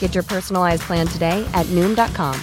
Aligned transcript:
Get 0.00 0.14
your 0.14 0.24
personalized 0.24 0.82
plan 0.82 1.06
today 1.06 1.46
at 1.54 1.66
Noom.com. 1.66 2.34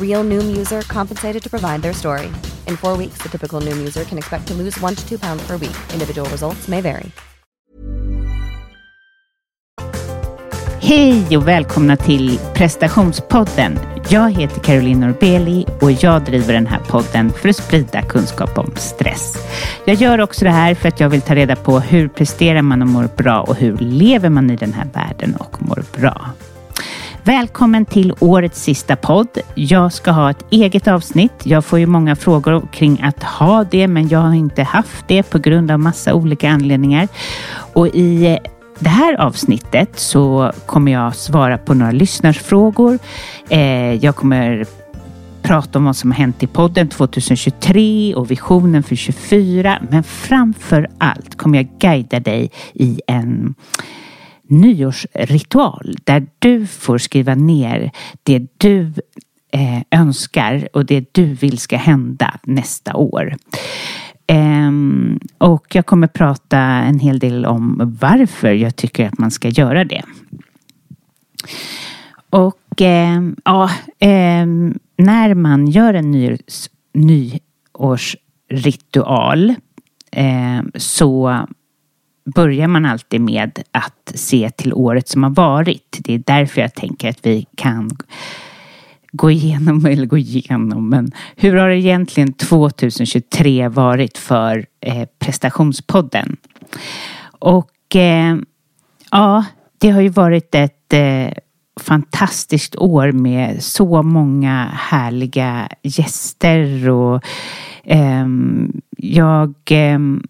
Real 0.00 0.24
Noom 0.24 0.56
user 0.56 0.82
compensated 0.82 1.42
to 1.42 1.48
provide 1.48 1.82
their 1.82 1.94
story. 1.94 2.26
In 2.66 2.76
four 2.76 2.96
weeks, 2.96 3.22
the 3.22 3.28
typical 3.28 3.60
Noom 3.60 3.78
user 3.78 4.04
can 4.04 4.18
expect 4.18 4.48
to 4.48 4.54
lose 4.54 4.80
one 4.80 4.96
to 4.96 5.08
two 5.08 5.18
pounds 5.18 5.46
per 5.46 5.56
week. 5.56 5.76
Individual 5.92 6.28
results 6.30 6.68
may 6.68 6.80
vary. 6.80 7.12
Hej 10.80 11.36
och 11.36 11.48
välkomna 11.48 11.96
till 11.96 12.38
prestationspodden. 12.54 13.78
Jag 14.08 14.32
heter 14.32 14.60
Caroline 14.60 15.00
Norbeli 15.00 15.66
och 15.80 15.92
jag 15.92 16.24
driver 16.24 16.54
den 16.54 16.66
här 16.66 16.80
podden 16.80 17.32
för 17.32 17.48
att 17.48 17.56
sprida 17.56 18.02
kunskap 18.02 18.58
om 18.58 18.72
stress. 18.76 19.36
Jag 19.84 19.96
gör 19.96 20.20
också 20.20 20.44
det 20.44 20.50
här 20.50 20.74
för 20.74 20.88
att 20.88 21.00
jag 21.00 21.08
vill 21.08 21.20
ta 21.20 21.34
reda 21.34 21.56
på 21.56 21.80
hur 21.80 22.08
presterar 22.08 22.62
man 22.62 22.82
och 22.82 22.88
mår 22.88 23.08
bra 23.16 23.40
och 23.40 23.56
hur 23.56 23.78
lever 23.78 24.28
man 24.28 24.50
i 24.50 24.56
den 24.56 24.72
här 24.72 24.86
världen 24.94 25.36
och 25.36 25.62
mår 25.62 25.84
bra. 25.92 26.30
Välkommen 27.28 27.84
till 27.84 28.14
årets 28.20 28.62
sista 28.62 28.96
podd. 28.96 29.28
Jag 29.54 29.92
ska 29.92 30.10
ha 30.10 30.30
ett 30.30 30.44
eget 30.50 30.88
avsnitt. 30.88 31.32
Jag 31.44 31.64
får 31.64 31.78
ju 31.78 31.86
många 31.86 32.16
frågor 32.16 32.68
kring 32.72 33.02
att 33.02 33.22
ha 33.22 33.64
det, 33.64 33.88
men 33.88 34.08
jag 34.08 34.18
har 34.18 34.34
inte 34.34 34.62
haft 34.62 35.08
det 35.08 35.22
på 35.22 35.38
grund 35.38 35.70
av 35.70 35.78
massa 35.80 36.14
olika 36.14 36.50
anledningar. 36.50 37.08
Och 37.72 37.88
i 37.88 38.26
eh, 38.26 38.38
det 38.78 38.88
här 38.88 39.20
avsnittet 39.20 39.98
så 39.98 40.52
kommer 40.66 40.92
jag 40.92 41.16
svara 41.16 41.58
på 41.58 41.74
några 41.74 41.92
lyssnarsfrågor. 41.92 42.98
Eh, 43.48 43.94
jag 43.94 44.16
kommer 44.16 44.66
prata 45.42 45.78
om 45.78 45.84
vad 45.84 45.96
som 45.96 46.10
har 46.10 46.18
hänt 46.18 46.42
i 46.42 46.46
podden 46.46 46.88
2023 46.88 48.14
och 48.14 48.30
visionen 48.30 48.82
för 48.82 48.96
2024. 48.96 49.78
Men 49.90 50.02
framför 50.02 50.88
allt 50.98 51.36
kommer 51.36 51.58
jag 51.58 51.68
guida 51.78 52.20
dig 52.20 52.50
i 52.74 53.00
en 53.06 53.54
nyårsritual 54.48 55.96
där 56.04 56.26
du 56.38 56.66
får 56.66 56.98
skriva 56.98 57.34
ner 57.34 57.90
det 58.22 58.46
du 58.56 58.92
eh, 59.52 59.82
önskar 59.90 60.68
och 60.72 60.86
det 60.86 61.14
du 61.14 61.24
vill 61.24 61.58
ska 61.58 61.76
hända 61.76 62.38
nästa 62.42 62.96
år. 62.96 63.36
Um, 64.32 65.20
och 65.38 65.74
jag 65.74 65.86
kommer 65.86 66.06
prata 66.06 66.58
en 66.58 66.98
hel 66.98 67.18
del 67.18 67.46
om 67.46 67.96
varför 68.00 68.52
jag 68.52 68.76
tycker 68.76 69.06
att 69.06 69.18
man 69.18 69.30
ska 69.30 69.48
göra 69.48 69.84
det. 69.84 70.02
Och 72.30 72.80
um, 72.80 73.36
ja, 73.44 73.70
um, 74.00 74.78
när 74.96 75.34
man 75.34 75.66
gör 75.66 75.94
en 75.94 76.10
nyårs, 76.10 76.68
nyårsritual 76.94 79.54
så 80.74 81.46
börjar 82.34 82.68
man 82.68 82.86
alltid 82.86 83.20
med 83.20 83.62
att 83.70 84.12
se 84.14 84.50
till 84.50 84.72
året 84.72 85.08
som 85.08 85.22
har 85.22 85.30
varit. 85.30 85.98
Det 86.00 86.14
är 86.14 86.22
därför 86.26 86.60
jag 86.60 86.74
tänker 86.74 87.10
att 87.10 87.26
vi 87.26 87.46
kan 87.56 87.90
gå 89.12 89.30
igenom, 89.30 89.86
eller 89.86 90.06
gå 90.06 90.18
igenom, 90.18 90.88
men 90.88 91.12
hur 91.36 91.56
har 91.56 91.68
egentligen 91.68 92.32
2023 92.32 93.68
varit 93.68 94.18
för 94.18 94.66
eh, 94.80 95.08
prestationspodden? 95.18 96.36
Och 97.38 97.96
eh, 97.96 98.36
ja, 99.10 99.44
det 99.78 99.90
har 99.90 100.00
ju 100.00 100.08
varit 100.08 100.54
ett 100.54 100.92
eh, 100.92 101.32
fantastiskt 101.80 102.76
år 102.76 103.12
med 103.12 103.62
så 103.62 104.02
många 104.02 104.70
härliga 104.74 105.68
gäster 105.82 106.88
och 106.88 107.22
ehm, 107.84 108.80
jag 108.96 109.54
ehm, 109.70 110.22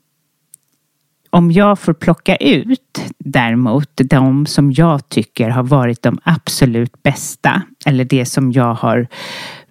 om 1.31 1.53
jag 1.53 1.79
får 1.79 1.93
plocka 1.93 2.37
ut 2.37 3.01
däremot 3.19 3.91
de 3.95 4.47
som 4.47 4.73
jag 4.73 5.09
tycker 5.09 5.51
har 5.51 5.63
varit 5.63 6.03
de 6.03 6.19
absolut 6.23 7.03
bästa 7.03 7.63
eller 7.87 8.05
det 8.05 8.27
som 8.27 8.53
jag 8.53 8.75
har 8.75 9.07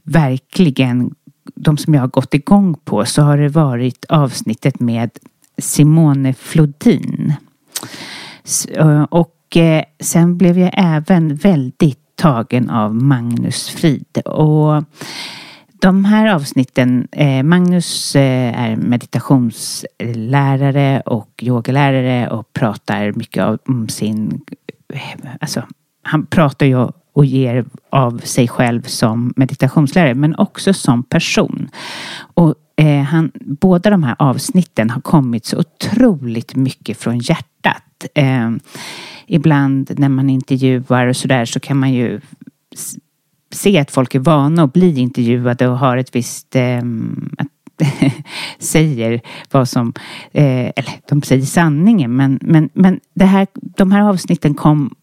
verkligen, 0.03 1.15
de 1.55 1.77
som 1.77 1.93
jag 1.93 2.01
har 2.01 2.07
gått 2.07 2.33
igång 2.33 2.75
på 2.85 3.05
så 3.05 3.21
har 3.21 3.37
det 3.37 3.49
varit 3.49 4.05
avsnittet 4.05 4.79
med 4.79 5.09
Simone 5.57 6.33
Flodin. 6.33 7.33
Eh, 8.75 9.03
och 9.03 9.57
eh, 9.57 9.83
sen 9.99 10.37
blev 10.37 10.59
jag 10.59 10.71
även 10.73 11.35
väldigt 11.35 11.99
tagen 12.15 12.69
av 12.69 12.95
Magnus 12.95 13.69
Frid. 13.69 14.17
Och 14.25 14.83
de 15.81 16.05
här 16.05 16.35
avsnitten, 16.35 17.07
eh, 17.11 17.43
Magnus 17.43 18.15
eh, 18.15 18.61
är 18.61 18.75
meditationslärare 18.75 21.01
och 21.05 21.29
yogalärare 21.41 22.29
och 22.29 22.53
pratar 22.53 23.11
mycket 23.11 23.43
om 23.67 23.89
sin, 23.89 24.41
eh, 24.93 25.01
alltså 25.41 25.63
han 26.03 26.25
pratar 26.25 26.65
ju 26.65 26.87
och 27.13 27.25
ger 27.25 27.65
av 27.89 28.17
sig 28.17 28.47
själv 28.47 28.81
som 28.81 29.33
meditationslärare 29.35 30.15
men 30.15 30.35
också 30.35 30.73
som 30.73 31.03
person. 31.03 31.69
Och 32.33 32.55
eh, 32.75 33.01
han, 33.01 33.31
båda 33.35 33.89
de 33.89 34.03
här 34.03 34.15
avsnitten 34.19 34.89
har 34.89 35.01
kommit 35.01 35.45
så 35.45 35.59
otroligt 35.59 36.55
mycket 36.55 36.97
från 36.97 37.19
hjärtat. 37.19 38.05
Eh, 38.15 38.51
ibland 39.27 39.99
när 39.99 40.09
man 40.09 40.29
intervjuar 40.29 41.07
och 41.07 41.15
sådär 41.15 41.45
så 41.45 41.59
kan 41.59 41.77
man 41.77 41.93
ju 41.93 42.21
se 43.51 43.79
att 43.79 43.91
folk 43.91 44.15
är 44.15 44.19
vana 44.19 44.63
att 44.63 44.73
bli 44.73 44.99
intervjuade 44.99 45.67
och 45.67 45.79
har 45.79 45.97
ett 45.97 46.15
visst 46.15 46.55
eh, 46.55 46.81
säger 48.59 49.21
vad 49.51 49.69
som, 49.69 49.93
eh, 50.31 50.71
eller 50.75 51.09
de 51.09 51.21
säger 51.21 51.45
sanningen 51.45 52.15
men, 52.15 52.39
men, 52.41 52.69
men 52.73 52.99
det 53.13 53.25
här, 53.25 53.47
de 53.53 53.91
här 53.91 54.01
avsnitten 54.01 54.53
kom 54.53 54.95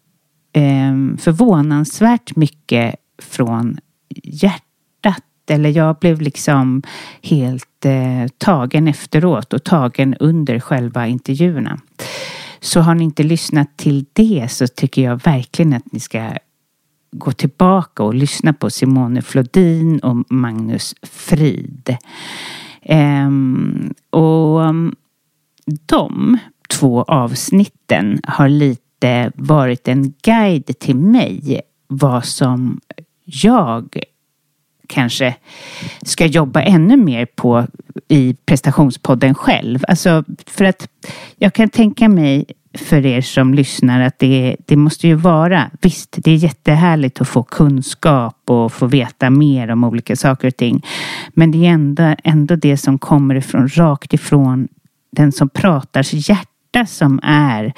eh, 0.53 1.17
förvånansvärt 1.17 2.35
mycket 2.35 2.95
från 3.21 3.77
hjärtat. 4.23 5.23
Eller 5.49 5.69
jag 5.69 5.95
blev 5.95 6.21
liksom 6.21 6.83
helt 7.21 7.85
eh, 7.85 8.27
tagen 8.37 8.87
efteråt 8.87 9.53
och 9.53 9.63
tagen 9.63 10.15
under 10.19 10.59
själva 10.59 11.07
intervjuerna. 11.07 11.79
Så 12.59 12.79
har 12.81 12.95
ni 12.95 13.03
inte 13.03 13.23
lyssnat 13.23 13.77
till 13.77 14.05
det 14.13 14.47
så 14.51 14.67
tycker 14.67 15.01
jag 15.01 15.23
verkligen 15.23 15.73
att 15.73 15.91
ni 15.91 15.99
ska 15.99 16.31
gå 17.17 17.31
tillbaka 17.31 18.03
och 18.03 18.13
lyssna 18.13 18.53
på 18.53 18.69
Simone 18.69 19.21
Flodin 19.21 19.99
och 19.99 20.25
Magnus 20.29 20.95
Frid. 21.03 21.97
Ehm, 22.81 23.93
och 24.09 24.59
um, 24.59 24.95
de 25.85 26.37
två 26.69 27.03
avsnitten 27.03 28.19
har 28.23 28.49
lite 28.49 29.31
varit 29.35 29.87
en 29.87 30.13
guide 30.23 30.79
till 30.79 30.95
mig 30.95 31.61
vad 31.87 32.25
som 32.25 32.79
jag 33.23 33.99
kanske 34.87 35.35
ska 36.01 36.25
jobba 36.25 36.61
ännu 36.61 36.97
mer 36.97 37.25
på 37.25 37.67
i 38.07 38.35
prestationspodden 38.45 39.35
själv. 39.35 39.79
Alltså 39.87 40.23
för 40.45 40.65
att 40.65 40.87
jag 41.37 41.53
kan 41.53 41.69
tänka 41.69 42.09
mig 42.09 42.45
för 42.75 43.05
er 43.05 43.21
som 43.21 43.53
lyssnar 43.53 44.01
att 44.01 44.19
det, 44.19 44.55
det 44.65 44.75
måste 44.75 45.07
ju 45.07 45.13
vara, 45.15 45.71
visst 45.81 46.17
det 46.17 46.31
är 46.31 46.35
jättehärligt 46.35 47.21
att 47.21 47.27
få 47.27 47.43
kunskap 47.43 48.41
och 48.45 48.73
få 48.73 48.85
veta 48.87 49.29
mer 49.29 49.71
om 49.71 49.83
olika 49.83 50.15
saker 50.15 50.47
och 50.47 50.57
ting. 50.57 50.85
Men 51.29 51.51
det 51.51 51.65
är 51.65 51.69
ändå, 51.69 52.15
ändå 52.23 52.55
det 52.55 52.77
som 52.77 52.99
kommer 52.99 53.35
ifrån, 53.35 53.67
rakt 53.67 54.13
ifrån 54.13 54.67
den 55.11 55.31
som 55.31 55.49
pratars 55.49 56.29
hjärta 56.29 56.85
som 56.85 57.19
är 57.23 57.73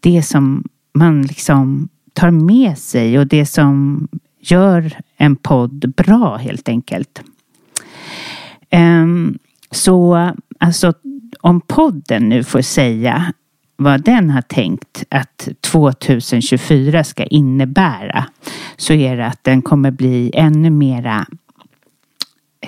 det 0.00 0.22
som 0.22 0.64
man 0.94 1.22
liksom 1.22 1.88
tar 2.12 2.30
med 2.30 2.78
sig 2.78 3.18
och 3.18 3.26
det 3.26 3.46
som 3.46 4.08
gör 4.40 4.92
en 5.16 5.36
podd 5.36 5.94
bra 5.96 6.36
helt 6.36 6.68
enkelt. 6.68 7.22
Um, 8.72 9.38
så 9.70 10.30
alltså 10.58 10.92
om 11.40 11.60
podden 11.60 12.28
nu 12.28 12.44
får 12.44 12.62
säga 12.62 13.32
vad 13.76 14.04
den 14.04 14.30
har 14.30 14.42
tänkt 14.42 15.04
att 15.10 15.48
2024 15.60 17.04
ska 17.04 17.24
innebära 17.24 18.24
så 18.76 18.92
är 18.92 19.16
det 19.16 19.26
att 19.26 19.44
den 19.44 19.62
kommer 19.62 19.90
bli 19.90 20.30
ännu 20.34 20.70
mera 20.70 21.26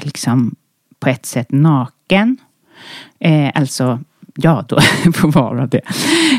liksom 0.03 0.55
på 1.01 1.09
ett 1.09 1.27
sätt 1.27 1.53
naken. 1.53 2.37
Eh, 3.19 3.51
alltså, 3.55 4.01
ja 4.35 4.65
då 4.69 4.81
får 5.15 5.33
vara 5.33 5.67
det. 5.67 5.81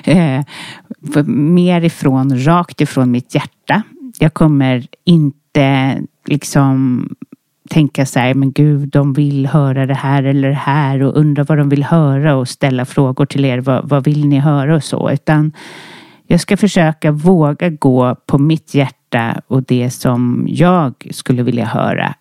Eh, 0.04 0.46
mer 1.25 1.81
ifrån, 1.81 2.44
rakt 2.44 2.81
ifrån 2.81 3.12
mitt 3.12 3.36
hjärta. 3.36 3.81
Jag 4.19 4.34
kommer 4.34 4.88
inte 5.04 5.98
liksom 6.25 7.10
tänka 7.68 8.06
så 8.06 8.19
här, 8.19 8.34
men 8.34 8.52
gud, 8.52 8.90
de 8.90 9.14
vill 9.14 9.46
höra 9.46 9.86
det 9.86 9.94
här 9.94 10.24
eller 10.24 10.50
det 10.50 10.54
här 10.54 11.04
och 11.04 11.18
undra 11.18 11.44
vad 11.44 11.58
de 11.58 11.69
vill 11.69 11.84
höra 11.84 12.36
och 12.36 12.50
ställa 12.50 12.86
frågor 12.86 13.25
till 13.25 13.46
er. 13.46 13.58
Vad, 13.58 13.90
vad 13.90 14.04
vill 14.04 14.28
ni 14.28 14.40
höra 14.40 14.75
och 14.75 14.84
så? 14.84 15.12
Utan 15.12 15.52
jag 16.28 16.40
ska 16.40 16.58
försöka 16.58 17.12
våga 17.12 17.69
gå 17.69 18.16
på 18.25 18.38
mitt 18.38 18.74
hjärta 18.74 19.42
och 19.48 19.64
det 19.64 19.90
som 19.90 20.46
jag 20.50 21.08
skulle 21.12 21.44
vilja 21.44 21.66
höra 21.66 22.16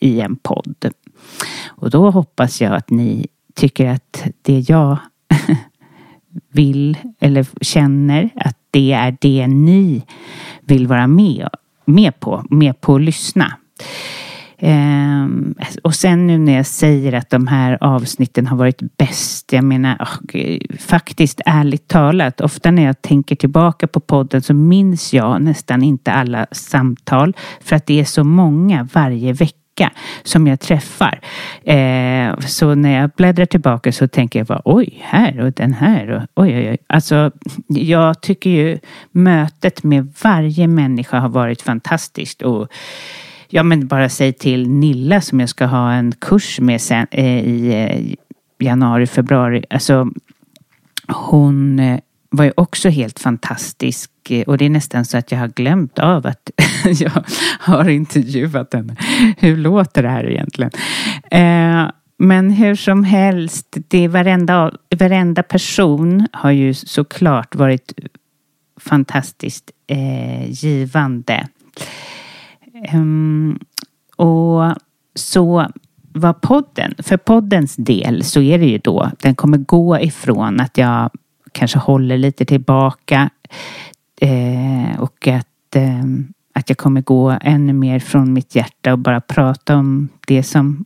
i 0.00 0.20
en 0.20 0.36
podd. 0.36 0.90
Och 1.66 1.90
då 1.90 2.10
hoppas 2.10 2.60
jag 2.60 2.74
att 2.74 2.90
ni 2.90 3.26
tycker 3.54 3.88
att 3.88 4.26
det 4.42 4.60
jag 4.68 4.98
vill 6.52 6.96
eller 7.20 7.46
känner 7.60 8.30
att 8.36 8.58
det 8.70 8.92
är 8.92 9.16
det 9.20 9.46
ni 9.46 10.02
vill 10.60 10.86
vara 10.86 11.06
med, 11.06 11.48
med 11.84 12.20
på, 12.20 12.44
med 12.50 12.80
på 12.80 12.94
att 12.94 13.02
lyssna. 13.02 13.56
Um, 14.64 15.54
och 15.82 15.94
sen 15.94 16.26
nu 16.26 16.38
när 16.38 16.56
jag 16.56 16.66
säger 16.66 17.12
att 17.12 17.30
de 17.30 17.46
här 17.46 17.78
avsnitten 17.80 18.46
har 18.46 18.56
varit 18.56 18.96
bäst. 18.96 19.52
Jag 19.52 19.64
menar 19.64 19.96
oh, 20.00 20.58
faktiskt 20.78 21.40
ärligt 21.46 21.88
talat. 21.88 22.40
Ofta 22.40 22.70
när 22.70 22.84
jag 22.84 23.02
tänker 23.02 23.36
tillbaka 23.36 23.86
på 23.86 24.00
podden 24.00 24.42
så 24.42 24.54
minns 24.54 25.14
jag 25.14 25.42
nästan 25.42 25.82
inte 25.82 26.12
alla 26.12 26.46
samtal. 26.52 27.36
För 27.60 27.76
att 27.76 27.86
det 27.86 28.00
är 28.00 28.04
så 28.04 28.24
många 28.24 28.88
varje 28.92 29.32
vecka 29.32 29.90
som 30.22 30.46
jag 30.46 30.60
träffar. 30.60 31.20
Eh, 31.64 32.38
så 32.38 32.74
när 32.74 33.00
jag 33.00 33.10
bläddrar 33.10 33.46
tillbaka 33.46 33.92
så 33.92 34.08
tänker 34.08 34.38
jag 34.38 34.46
bara 34.46 34.62
oj, 34.64 34.98
här 35.02 35.40
och 35.40 35.52
den 35.52 35.72
här. 35.72 36.10
Och, 36.10 36.22
oj, 36.44 36.56
oj, 36.56 36.70
oj. 36.70 36.78
Alltså, 36.86 37.30
jag 37.68 38.22
tycker 38.22 38.50
ju 38.50 38.78
mötet 39.12 39.82
med 39.82 40.12
varje 40.22 40.66
människa 40.66 41.18
har 41.18 41.28
varit 41.28 41.62
fantastiskt. 41.62 42.42
Och 42.42 42.68
Ja 43.48 43.62
men 43.62 43.86
bara 43.86 44.08
säg 44.08 44.32
till 44.32 44.68
Nilla 44.68 45.20
som 45.20 45.40
jag 45.40 45.48
ska 45.48 45.66
ha 45.66 45.92
en 45.92 46.12
kurs 46.12 46.60
med 46.60 46.80
sen, 46.80 47.06
eh, 47.10 47.44
i 47.44 47.72
eh, 47.72 48.14
januari, 48.66 49.06
februari. 49.06 49.64
Alltså 49.70 50.08
hon 51.08 51.78
eh, 51.78 52.00
var 52.30 52.44
ju 52.44 52.52
också 52.56 52.88
helt 52.88 53.20
fantastisk 53.20 54.10
eh, 54.30 54.42
och 54.42 54.58
det 54.58 54.64
är 54.64 54.70
nästan 54.70 55.04
så 55.04 55.18
att 55.18 55.32
jag 55.32 55.38
har 55.38 55.48
glömt 55.48 55.98
av 55.98 56.26
att 56.26 56.50
jag 57.00 57.24
har 57.60 57.88
intervjuat 57.88 58.74
henne. 58.74 58.96
Hur 59.38 59.56
låter 59.56 60.02
det 60.02 60.08
här 60.08 60.30
egentligen? 60.30 60.70
Eh, 61.30 61.90
men 62.18 62.50
hur 62.50 62.74
som 62.74 63.04
helst, 63.04 63.76
det 63.88 64.08
varenda, 64.08 64.72
varenda 64.96 65.42
person 65.42 66.26
har 66.32 66.50
ju 66.50 66.74
såklart 66.74 67.54
varit 67.54 67.92
fantastiskt 68.80 69.70
eh, 69.86 70.50
givande. 70.50 71.48
Um, 72.92 73.58
och 74.16 74.74
så 75.14 75.66
vad 76.12 76.40
podden, 76.40 76.94
för 76.98 77.16
poddens 77.16 77.76
del 77.76 78.24
så 78.24 78.40
är 78.40 78.58
det 78.58 78.66
ju 78.66 78.78
då, 78.78 79.10
den 79.20 79.34
kommer 79.34 79.58
gå 79.58 80.00
ifrån 80.00 80.60
att 80.60 80.78
jag 80.78 81.10
kanske 81.52 81.78
håller 81.78 82.18
lite 82.18 82.44
tillbaka 82.44 83.30
eh, 84.20 85.00
och 85.00 85.28
att, 85.28 85.76
eh, 85.76 86.04
att 86.52 86.68
jag 86.68 86.78
kommer 86.78 87.00
gå 87.00 87.38
ännu 87.40 87.72
mer 87.72 87.98
från 87.98 88.32
mitt 88.32 88.54
hjärta 88.54 88.92
och 88.92 88.98
bara 88.98 89.20
prata 89.20 89.76
om 89.76 90.08
det 90.26 90.42
som 90.42 90.84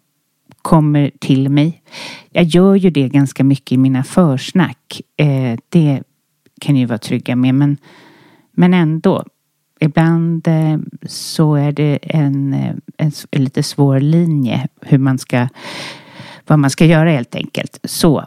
kommer 0.62 1.10
till 1.18 1.48
mig. 1.48 1.82
Jag 2.30 2.44
gör 2.44 2.74
ju 2.74 2.90
det 2.90 3.08
ganska 3.08 3.44
mycket 3.44 3.72
i 3.72 3.76
mina 3.76 4.04
försnack. 4.04 5.00
Eh, 5.16 5.58
det 5.68 6.02
kan 6.60 6.74
ni 6.74 6.80
ju 6.80 6.86
vara 6.86 6.98
trygga 6.98 7.36
med 7.36 7.54
men, 7.54 7.76
men 8.52 8.74
ändå 8.74 9.24
ibland 9.80 10.48
eh, 10.48 10.78
så 11.06 11.54
är 11.54 11.72
det 11.72 11.98
en, 12.02 12.54
eh, 12.54 12.74
en, 12.96 13.12
en, 13.30 13.44
lite 13.44 13.62
svår 13.62 14.00
linje 14.00 14.68
hur 14.80 14.98
man 14.98 15.18
ska, 15.18 15.48
vad 16.46 16.58
man 16.58 16.70
ska 16.70 16.84
göra 16.84 17.10
helt 17.10 17.34
enkelt. 17.34 17.80
Så. 17.84 18.18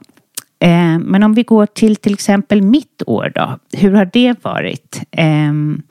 Eh, 0.59 0.99
men 0.99 1.23
om 1.23 1.33
vi 1.33 1.43
går 1.43 1.65
till 1.65 1.95
till 1.95 2.13
exempel 2.13 2.61
mitt 2.61 3.03
år 3.05 3.31
då. 3.35 3.59
Hur 3.77 3.91
har 3.91 4.09
det 4.13 4.43
varit? 4.43 5.01
Ehm, 5.11 5.81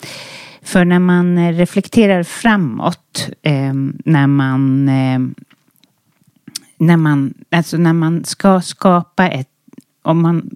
för 0.62 0.84
när 0.84 0.98
man 0.98 1.52
reflekterar 1.52 2.22
framåt, 2.22 3.28
ehm, 3.42 3.98
när 4.04 4.26
man 4.26 4.88
ehm, 4.88 5.34
när 6.80 6.96
man, 6.96 7.34
alltså 7.50 7.76
när 7.76 7.92
man 7.92 8.24
ska 8.24 8.60
skapa 8.60 9.28
ett, 9.28 9.48
om 10.02 10.22
man 10.22 10.50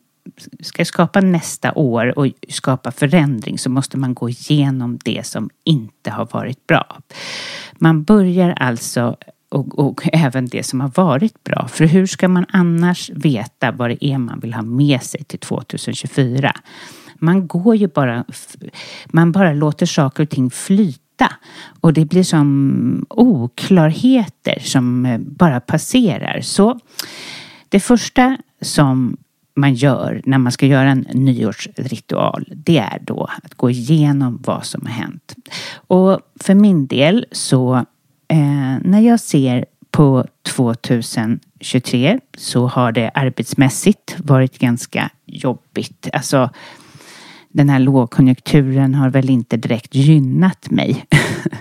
ska 0.61 0.85
skapa 0.85 1.21
nästa 1.21 1.73
år 1.73 2.19
och 2.19 2.27
skapa 2.49 2.93
förändring 2.93 3.59
så 3.59 3.71
måste 3.71 3.99
man 3.99 4.15
gå 4.15 4.29
igenom 4.29 4.99
det 5.05 5.27
som 5.27 5.51
inte 5.65 6.11
har 6.11 6.29
varit 6.33 6.67
bra. 6.67 6.99
Man 7.79 8.05
börjar 8.05 8.51
alltså 8.51 9.17
och, 9.49 9.79
och, 9.79 10.09
även 10.13 10.47
det 10.47 10.63
som 10.63 10.81
har 10.81 10.93
varit 10.95 11.45
bra. 11.45 11.69
För 11.69 11.85
hur 11.85 12.07
ska 12.07 12.29
man 12.29 12.47
annars 12.49 13.11
veta 13.11 13.73
vad 13.73 13.91
det 13.91 14.05
är 14.05 14.19
man 14.19 14.41
vill 14.41 14.55
ha 14.55 14.63
med 14.63 15.03
sig 15.03 15.25
till 15.25 15.39
2024? 15.39 16.53
Man 17.19 17.47
går 17.47 17.77
ju 17.77 17.89
bara, 17.89 18.25
man 19.07 19.33
bara 19.33 19.53
låter 19.53 19.87
saker 19.87 20.23
och 20.23 20.31
ting 20.31 20.51
flyta 20.51 21.33
och 21.81 21.93
det 21.93 22.05
blir 22.05 22.23
som 22.23 23.07
oklarheter 23.09 24.59
som 24.61 25.07
eh, 25.07 25.19
bara 25.19 25.61
passerar. 25.61 26.41
Så 26.41 26.81
det 27.69 27.81
första 27.81 28.37
som 28.61 29.17
man 29.57 29.75
gör 29.75 30.23
när 30.25 30.39
man 30.39 30.53
ska 30.53 30.67
göra 30.67 30.91
en 30.91 31.07
nyårsritual, 31.13 32.49
det 32.51 32.79
är 32.79 32.99
då 33.01 33.29
att 33.43 33.55
gå 33.55 33.71
igenom 33.71 34.43
vad 34.47 34.65
som 34.65 34.87
har 34.87 34.93
hänt. 34.93 35.35
Och 35.77 36.21
för 36.41 36.55
min 36.55 36.87
del 36.87 37.27
så 37.33 37.75
eh, 38.29 38.77
när 38.83 39.01
jag 39.01 39.21
ser 39.21 39.65
på 39.91 40.27
2023 40.43 42.21
så 42.37 42.67
har 42.67 42.93
det 42.93 43.11
arbetsmässigt 43.15 44.17
varit 44.19 44.59
ganska 44.59 45.11
jobbigt. 45.27 46.09
Alltså 46.13 46.51
den 47.49 47.69
här 47.69 47.79
lågkonjunkturen 47.79 48.95
har 48.95 49.11
väl 49.11 49.31
inte 49.31 49.57
direkt 49.57 49.95
gynnat 49.95 50.71
mig. 50.71 51.05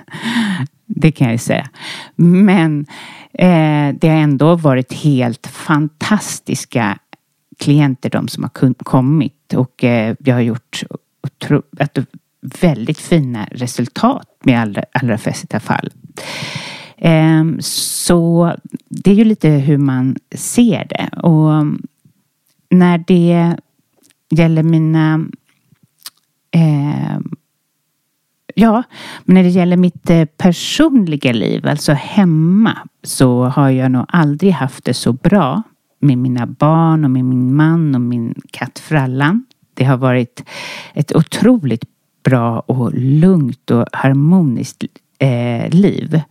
det 0.85 1.11
kan 1.11 1.27
jag 1.27 1.33
ju 1.33 1.37
säga. 1.37 1.69
Men 2.15 2.85
eh, 3.33 3.95
det 3.95 4.09
har 4.09 4.17
ändå 4.17 4.55
varit 4.55 4.93
helt 4.93 5.47
fantastiska 5.47 6.97
klienter, 7.63 8.09
de 8.09 8.27
som 8.27 8.43
har 8.43 8.73
kommit 8.83 9.53
och 9.53 9.83
eh, 9.83 10.15
jag 10.19 10.35
har 10.35 10.41
gjort 10.41 10.83
att 11.21 11.51
alltså, 11.79 12.03
väldigt 12.61 12.97
fina 12.97 13.47
resultat 13.51 14.27
med 14.43 14.61
allra, 14.61 14.83
allra 14.91 15.17
flesta 15.17 15.59
fall. 15.59 15.89
Ehm, 16.97 17.57
så 17.61 18.55
det 18.89 19.11
är 19.11 19.15
ju 19.15 19.25
lite 19.25 19.49
hur 19.49 19.77
man 19.77 20.15
ser 20.35 20.87
det. 20.89 21.09
Och 21.21 21.53
mm, 21.53 21.81
när 22.69 22.97
det 22.97 23.55
gäller 24.29 24.63
mina 24.63 25.25
eh, 26.51 27.19
Ja, 28.55 28.83
men 29.23 29.33
när 29.33 29.43
det 29.43 29.49
gäller 29.49 29.77
mitt 29.77 30.09
eh, 30.09 30.25
personliga 30.25 31.31
liv, 31.31 31.67
alltså 31.67 31.93
hemma, 31.93 32.77
så 33.03 33.43
har 33.43 33.69
jag 33.69 33.91
nog 33.91 34.05
aldrig 34.07 34.51
haft 34.51 34.85
det 34.85 34.93
så 34.93 35.13
bra 35.13 35.63
med 36.03 36.17
mina 36.17 36.45
barn 36.45 37.05
och 37.05 37.11
med 37.11 37.25
min 37.25 37.55
man 37.55 37.95
och 37.95 38.01
min 38.01 38.33
katt 38.51 38.79
Frallan. 38.79 39.45
Det 39.73 39.83
har 39.83 39.97
varit 39.97 40.43
ett 40.93 41.15
otroligt 41.15 41.83
bra 42.23 42.59
och 42.59 42.93
lugnt 42.93 43.71
och 43.71 43.85
harmoniskt 43.91 44.83
eh, 45.23 45.69
liv. 45.69 46.21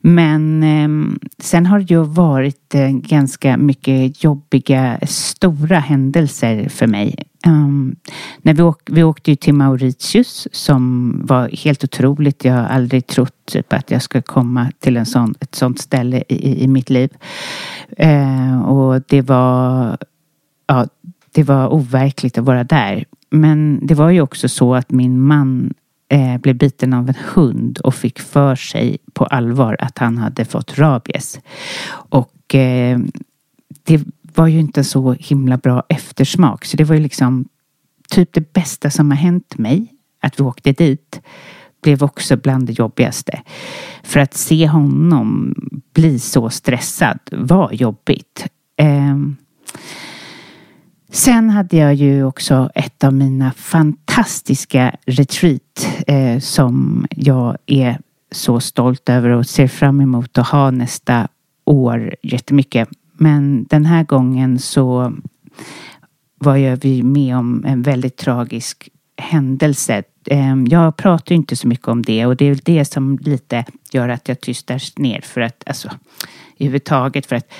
Men 0.00 0.62
eh, 0.62 1.18
sen 1.38 1.66
har 1.66 1.78
det 1.78 1.94
ju 1.94 2.02
varit 2.02 2.74
eh, 2.74 2.88
ganska 2.88 3.56
mycket 3.56 4.24
jobbiga 4.24 4.98
stora 5.02 5.78
händelser 5.78 6.68
för 6.68 6.86
mig. 6.86 7.16
Um, 7.46 7.96
när 8.42 8.54
vi, 8.54 8.62
åk, 8.62 8.80
vi 8.86 9.02
åkte 9.02 9.30
ju 9.30 9.36
till 9.36 9.54
Mauritius 9.54 10.48
som 10.52 11.12
var 11.24 11.48
helt 11.48 11.84
otroligt. 11.84 12.44
Jag 12.44 12.54
har 12.54 12.64
aldrig 12.64 13.06
trott 13.06 13.46
typ, 13.52 13.72
att 13.72 13.90
jag 13.90 14.02
skulle 14.02 14.22
komma 14.22 14.72
till 14.78 14.96
en 14.96 15.06
sån, 15.06 15.34
ett 15.40 15.54
sånt 15.54 15.78
ställe 15.78 16.22
i, 16.28 16.64
i 16.64 16.68
mitt 16.68 16.90
liv. 16.90 17.10
Uh, 18.02 18.62
och 18.62 19.02
det 19.08 19.22
var, 19.22 19.96
ja, 20.66 20.86
det 21.32 21.42
var 21.42 21.72
overkligt 21.72 22.38
att 22.38 22.44
vara 22.44 22.64
där. 22.64 23.04
Men 23.30 23.86
det 23.86 23.94
var 23.94 24.10
ju 24.10 24.20
också 24.20 24.48
så 24.48 24.74
att 24.74 24.90
min 24.90 25.20
man 25.20 25.74
eh, 26.08 26.38
blev 26.38 26.56
biten 26.56 26.92
av 26.92 27.08
en 27.08 27.14
hund 27.34 27.78
och 27.78 27.94
fick 27.94 28.18
för 28.18 28.56
sig 28.56 28.98
på 29.12 29.24
allvar 29.24 29.76
att 29.80 29.98
han 29.98 30.18
hade 30.18 30.44
fått 30.44 30.78
rabies. 30.78 31.40
Och 31.92 32.54
eh, 32.54 32.98
det 33.82 34.04
var 34.34 34.46
ju 34.46 34.60
inte 34.60 34.84
så 34.84 35.12
himla 35.12 35.56
bra 35.56 35.82
eftersmak. 35.88 36.64
Så 36.64 36.76
det 36.76 36.84
var 36.84 36.94
ju 36.94 37.02
liksom 37.02 37.48
typ 38.08 38.32
det 38.32 38.52
bästa 38.52 38.90
som 38.90 39.10
har 39.10 39.18
hänt 39.18 39.58
mig. 39.58 39.92
Att 40.20 40.40
vi 40.40 40.44
åkte 40.44 40.72
dit 40.72 41.20
blev 41.82 42.02
också 42.02 42.36
bland 42.36 42.66
det 42.66 42.72
jobbigaste. 42.72 43.42
För 44.02 44.20
att 44.20 44.34
se 44.34 44.68
honom 44.68 45.54
bli 45.94 46.18
så 46.18 46.50
stressad 46.50 47.18
var 47.30 47.72
jobbigt. 47.72 48.46
Eh, 48.76 49.16
Sen 51.16 51.50
hade 51.50 51.76
jag 51.76 51.94
ju 51.94 52.24
också 52.24 52.70
ett 52.74 53.04
av 53.04 53.14
mina 53.14 53.52
fantastiska 53.52 54.96
retreat 55.06 55.88
eh, 56.06 56.38
som 56.38 57.06
jag 57.10 57.56
är 57.66 57.98
så 58.32 58.60
stolt 58.60 59.08
över 59.08 59.28
och 59.28 59.46
ser 59.46 59.68
fram 59.68 60.00
emot 60.00 60.38
att 60.38 60.48
ha 60.48 60.70
nästa 60.70 61.28
år 61.64 62.14
jättemycket. 62.22 62.88
Men 63.12 63.64
den 63.64 63.84
här 63.84 64.04
gången 64.04 64.58
så 64.58 65.12
var 66.38 66.56
jag 66.56 67.04
med 67.04 67.36
om 67.36 67.64
en 67.66 67.82
väldigt 67.82 68.16
tragisk 68.16 68.88
händelse. 69.16 70.02
Ehm, 70.26 70.66
jag 70.66 70.96
pratar 70.96 71.34
inte 71.34 71.56
så 71.56 71.68
mycket 71.68 71.88
om 71.88 72.02
det 72.02 72.26
och 72.26 72.36
det 72.36 72.44
är 72.44 72.58
det 72.64 72.84
som 72.84 73.18
lite 73.18 73.64
gör 73.92 74.08
att 74.08 74.28
jag 74.28 74.40
tystas 74.40 74.98
ner 74.98 75.20
för 75.20 75.40
att 75.40 75.62
alltså 75.66 75.90
överhuvudtaget 76.58 77.26
för 77.26 77.36
att 77.36 77.52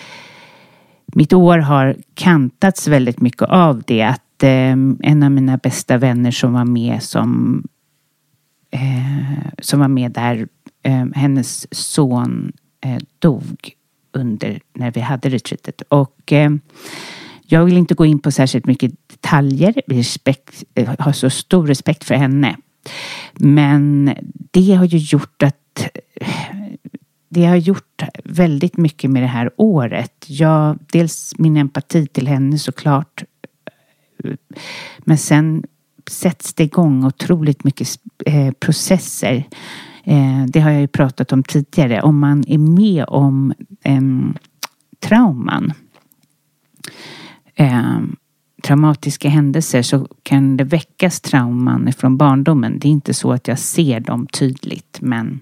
mitt 1.14 1.32
år 1.32 1.58
har 1.58 1.96
kantats 2.14 2.88
väldigt 2.88 3.20
mycket 3.20 3.42
av 3.42 3.82
det. 3.86 4.02
Att 4.02 4.42
eh, 4.42 4.72
en 5.00 5.22
av 5.22 5.30
mina 5.30 5.56
bästa 5.56 5.98
vänner 5.98 6.30
som 6.30 6.52
var 6.52 6.64
med 6.64 7.02
som, 7.02 7.62
eh, 8.70 9.50
som 9.58 9.80
var 9.80 9.88
med 9.88 10.12
där, 10.12 10.48
eh, 10.82 11.06
hennes 11.14 11.66
son 11.74 12.52
eh, 12.84 12.98
dog 13.18 13.70
under 14.12 14.60
när 14.74 14.90
vi 14.90 15.00
hade 15.00 15.28
retreatet. 15.28 15.82
Och 15.88 16.32
eh, 16.32 16.50
jag 17.46 17.64
vill 17.64 17.76
inte 17.76 17.94
gå 17.94 18.06
in 18.06 18.18
på 18.18 18.30
särskilt 18.30 18.66
mycket 18.66 18.92
detaljer. 19.06 19.82
Respekt, 19.86 20.64
jag 20.74 20.96
har 20.98 21.12
så 21.12 21.30
stor 21.30 21.66
respekt 21.66 22.04
för 22.04 22.14
henne. 22.14 22.56
Men 23.34 24.14
det 24.50 24.74
har 24.74 24.84
ju 24.84 24.98
gjort 24.98 25.42
att 25.42 25.88
eh, 26.20 26.55
det 27.36 27.46
har 27.46 27.56
gjort 27.56 28.02
väldigt 28.24 28.76
mycket 28.76 29.10
med 29.10 29.22
det 29.22 29.26
här 29.26 29.50
året. 29.56 30.24
Jag, 30.26 30.78
dels 30.92 31.34
min 31.38 31.56
empati 31.56 32.06
till 32.06 32.28
henne 32.28 32.58
såklart. 32.58 33.24
Men 34.98 35.18
sen 35.18 35.64
sätts 36.10 36.54
det 36.54 36.64
igång 36.64 37.04
otroligt 37.04 37.64
mycket 37.64 37.88
eh, 38.26 38.52
processer. 38.52 39.44
Eh, 40.04 40.44
det 40.48 40.60
har 40.60 40.70
jag 40.70 40.80
ju 40.80 40.86
pratat 40.86 41.32
om 41.32 41.42
tidigare. 41.42 42.02
Om 42.02 42.18
man 42.18 42.44
är 42.48 42.58
med 42.58 43.04
om 43.08 43.54
en, 43.82 44.38
trauman, 45.00 45.72
ehm, 47.54 48.16
traumatiska 48.62 49.28
händelser 49.28 49.82
så 49.82 50.08
kan 50.22 50.56
det 50.56 50.64
väckas 50.64 51.20
trauman 51.20 51.92
från 51.92 52.16
barndomen. 52.16 52.78
Det 52.78 52.88
är 52.88 52.92
inte 52.92 53.14
så 53.14 53.32
att 53.32 53.48
jag 53.48 53.58
ser 53.58 54.00
dem 54.00 54.26
tydligt 54.26 54.98
men 55.00 55.40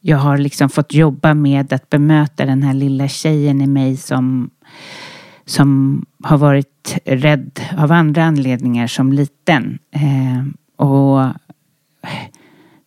jag 0.00 0.18
har 0.18 0.38
liksom 0.38 0.68
fått 0.68 0.94
jobba 0.94 1.34
med 1.34 1.72
att 1.72 1.90
bemöta 1.90 2.46
den 2.46 2.62
här 2.62 2.74
lilla 2.74 3.08
tjejen 3.08 3.60
i 3.60 3.66
mig 3.66 3.96
som, 3.96 4.50
som 5.44 6.00
har 6.22 6.38
varit 6.38 6.98
rädd 7.04 7.60
av 7.78 7.92
andra 7.92 8.24
anledningar 8.24 8.86
som 8.86 9.12
liten. 9.12 9.78
Eh, 9.90 10.44
och, 10.86 11.20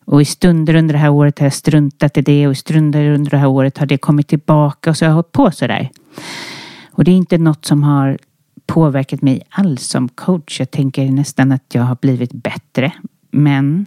och 0.04 0.22
i 0.22 0.24
stunder 0.24 0.74
under 0.74 0.92
det 0.92 0.98
här 0.98 1.10
året 1.10 1.38
har 1.38 1.46
jag 1.46 1.54
struntat 1.54 2.16
i 2.16 2.22
det 2.22 2.46
och 2.46 2.52
i 2.52 2.56
stunder 2.56 3.10
under 3.10 3.30
det 3.30 3.38
här 3.38 3.48
året 3.48 3.78
har 3.78 3.86
det 3.86 3.98
kommit 3.98 4.28
tillbaka 4.28 4.90
och 4.90 4.96
så 4.96 5.04
har 5.04 5.10
jag 5.10 5.14
hållit 5.14 5.32
på 5.32 5.50
sådär. 5.50 5.90
Och 6.90 7.04
det 7.04 7.10
är 7.10 7.16
inte 7.16 7.38
något 7.38 7.64
som 7.64 7.82
har 7.82 8.18
påverkat 8.66 9.22
mig 9.22 9.42
alls 9.48 9.82
som 9.82 10.08
coach. 10.08 10.60
Jag 10.60 10.70
tänker 10.70 11.10
nästan 11.10 11.52
att 11.52 11.74
jag 11.74 11.82
har 11.82 11.96
blivit 12.00 12.32
bättre. 12.32 12.92
Men 13.30 13.86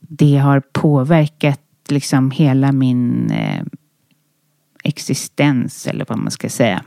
det 0.00 0.36
har 0.36 0.62
påverkat 0.72 1.60
liksom 1.90 2.30
hela 2.30 2.72
min 2.72 3.30
eh, 3.30 3.62
existens 4.84 5.86
eller 5.86 6.04
vad 6.08 6.18
man 6.18 6.30
ska 6.30 6.48
säga. 6.48 6.82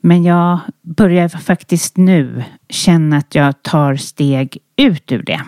Men 0.00 0.22
jag 0.22 0.60
börjar 0.82 1.28
faktiskt 1.28 1.96
nu 1.96 2.44
känna 2.68 3.16
att 3.16 3.34
jag 3.34 3.62
tar 3.62 3.96
steg 3.96 4.58
ut 4.76 5.12
ur 5.12 5.22
det. 5.22 5.40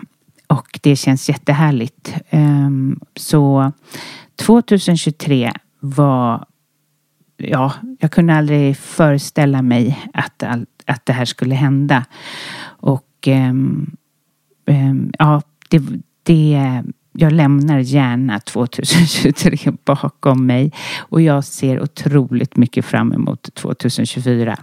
Och 0.47 0.81
det 0.83 0.97
känns 0.97 1.29
jättehärligt. 1.29 2.15
Ehm, 2.31 3.01
så 3.17 3.73
2023 4.37 5.53
var, 5.81 6.45
ja, 7.37 7.73
jag 8.01 8.11
kunde 8.11 8.35
aldrig 8.35 8.77
föreställa 8.77 9.63
mig 9.63 10.09
att, 10.13 10.43
att 10.87 11.07
det 11.07 11.13
här 11.13 11.25
skulle 11.25 11.55
hända. 11.55 12.05
Och 12.65 13.09
ehm, 13.27 13.97
ehm, 14.67 15.13
ja, 15.19 15.43
det, 15.71 15.83
det 16.23 16.83
jag 17.21 17.33
lämnar 17.33 17.79
gärna 17.79 18.41
2023 18.41 19.73
bakom 19.85 20.47
mig 20.47 20.73
och 20.99 21.23
jag 21.23 21.45
ser 21.45 21.83
otroligt 21.83 22.57
mycket 22.57 22.85
fram 22.85 23.13
emot 23.13 23.55
2024. 23.55 24.59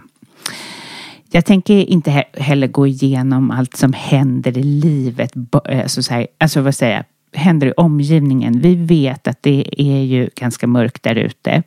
Jag 1.30 1.44
tänker 1.44 1.74
inte 1.74 2.24
heller 2.32 2.66
gå 2.66 2.86
igenom 2.86 3.50
allt 3.50 3.76
som 3.76 3.92
händer 3.92 4.58
i 4.58 4.62
livet, 4.62 5.36
eh, 5.36 5.82
alltså, 5.82 6.02
så 6.02 6.14
här, 6.14 6.26
alltså 6.38 6.60
vad 6.60 6.74
säger 6.74 6.96
jag, 6.96 7.04
händer 7.40 7.66
i 7.66 7.72
omgivningen. 7.76 8.60
Vi 8.60 8.74
vet 8.74 9.28
att 9.28 9.42
det 9.42 9.64
är 9.76 10.02
ju 10.02 10.30
ganska 10.34 10.66
mörkt 10.66 11.02
där 11.02 11.14
ute. 11.14 11.62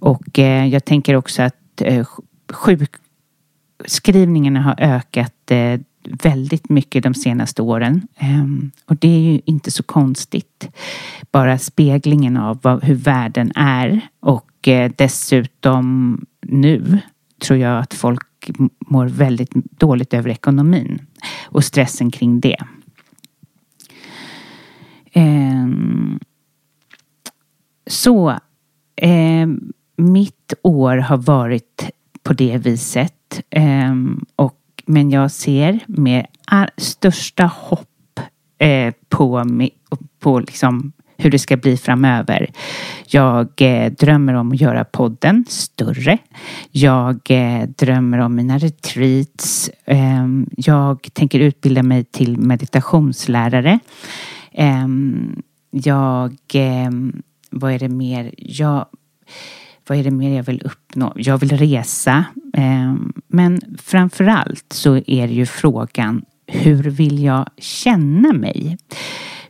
Och 0.00 0.38
eh, 0.38 0.66
jag 0.66 0.84
tänker 0.84 1.16
också 1.16 1.42
att 1.42 1.80
eh, 1.80 2.06
sjukskrivningarna 2.52 4.62
har 4.62 4.74
ökat 4.78 5.50
eh, 5.50 5.80
väldigt 6.04 6.68
mycket 6.68 7.02
de 7.02 7.14
senaste 7.14 7.62
åren. 7.62 8.08
Ehm, 8.16 8.70
och 8.86 8.96
det 8.96 9.08
är 9.08 9.32
ju 9.32 9.40
inte 9.44 9.70
så 9.70 9.82
konstigt. 9.82 10.68
Bara 11.30 11.58
speglingen 11.58 12.36
av 12.36 12.58
vad, 12.62 12.84
hur 12.84 12.94
världen 12.94 13.52
är 13.54 14.00
och 14.20 14.68
eh, 14.68 14.92
dessutom 14.96 16.18
nu 16.42 16.98
tror 17.42 17.58
jag 17.58 17.78
att 17.78 17.94
folk 17.94 18.50
mår 18.78 19.06
väldigt 19.06 19.54
dåligt 19.54 20.14
över 20.14 20.30
ekonomin 20.30 21.06
och 21.44 21.64
stressen 21.64 22.10
kring 22.10 22.40
det. 22.40 22.58
Ehm, 25.12 26.18
så 27.86 28.38
ehm, 28.96 29.72
mitt 29.96 30.54
år 30.62 30.96
har 30.96 31.16
varit 31.16 31.90
på 32.22 32.32
det 32.32 32.58
viset 32.58 33.42
och 34.36 34.63
men 34.86 35.10
jag 35.10 35.30
ser 35.30 35.80
med 35.86 36.26
största 36.76 37.44
hopp 37.44 38.20
eh, 38.58 38.94
på, 39.08 39.44
på 40.20 40.38
liksom 40.38 40.92
hur 41.16 41.30
det 41.30 41.38
ska 41.38 41.56
bli 41.56 41.76
framöver. 41.76 42.50
Jag 43.06 43.48
eh, 43.60 43.92
drömmer 43.92 44.34
om 44.34 44.52
att 44.52 44.60
göra 44.60 44.84
podden 44.84 45.44
större. 45.48 46.18
Jag 46.70 47.20
eh, 47.30 47.68
drömmer 47.68 48.18
om 48.18 48.34
mina 48.34 48.58
retreats. 48.58 49.70
Eh, 49.84 50.26
jag 50.56 51.08
tänker 51.12 51.40
utbilda 51.40 51.82
mig 51.82 52.04
till 52.04 52.38
meditationslärare. 52.38 53.78
Ehm, 54.52 55.42
jag, 55.70 56.36
ehm, 56.54 57.22
vad 57.50 57.72
är 57.72 57.78
det 57.78 57.88
mer? 57.88 58.34
Jag, 58.36 58.86
vad 59.86 59.98
är 59.98 60.04
det 60.04 60.10
mer 60.10 60.36
jag 60.36 60.44
vill 60.44 60.62
uppnå? 60.64 61.12
Jag 61.16 61.38
vill 61.38 61.58
resa. 61.58 62.24
Ehm, 62.54 63.12
men 63.28 63.60
framför 63.78 64.24
allt 64.24 64.72
så 64.72 64.96
är 64.96 65.28
det 65.28 65.34
ju 65.34 65.46
frågan 65.46 66.24
hur 66.46 66.82
vill 66.82 67.22
jag 67.22 67.48
känna 67.58 68.32
mig? 68.32 68.78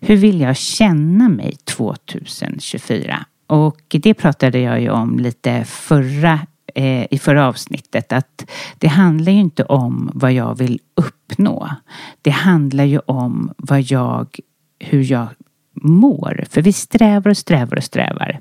Hur 0.00 0.16
vill 0.16 0.40
jag 0.40 0.56
känna 0.56 1.28
mig 1.28 1.56
2024? 1.64 3.24
Och 3.46 3.96
det 4.02 4.14
pratade 4.14 4.58
jag 4.58 4.80
ju 4.80 4.90
om 4.90 5.18
lite 5.18 5.64
förra, 5.64 6.40
eh, 6.74 7.06
i 7.10 7.18
förra 7.18 7.48
avsnittet 7.48 8.12
att 8.12 8.50
det 8.78 8.88
handlar 8.88 9.32
ju 9.32 9.38
inte 9.38 9.64
om 9.64 10.10
vad 10.14 10.32
jag 10.32 10.58
vill 10.58 10.80
uppnå. 10.94 11.70
Det 12.22 12.30
handlar 12.30 12.84
ju 12.84 12.98
om 12.98 13.52
vad 13.56 13.80
jag, 13.80 14.38
hur 14.78 15.12
jag 15.12 15.28
mår. 15.82 16.44
För 16.50 16.62
vi 16.62 16.72
strävar 16.72 17.30
och 17.30 17.36
strävar 17.36 17.76
och 17.76 17.84
strävar. 17.84 18.40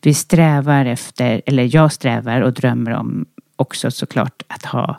Vi 0.00 0.14
strävar 0.14 0.84
efter, 0.84 1.42
eller 1.46 1.74
jag 1.74 1.92
strävar 1.92 2.40
och 2.40 2.52
drömmer 2.52 2.90
om 2.90 3.26
också 3.56 3.90
såklart 3.90 4.42
att 4.46 4.64
ha 4.64 4.98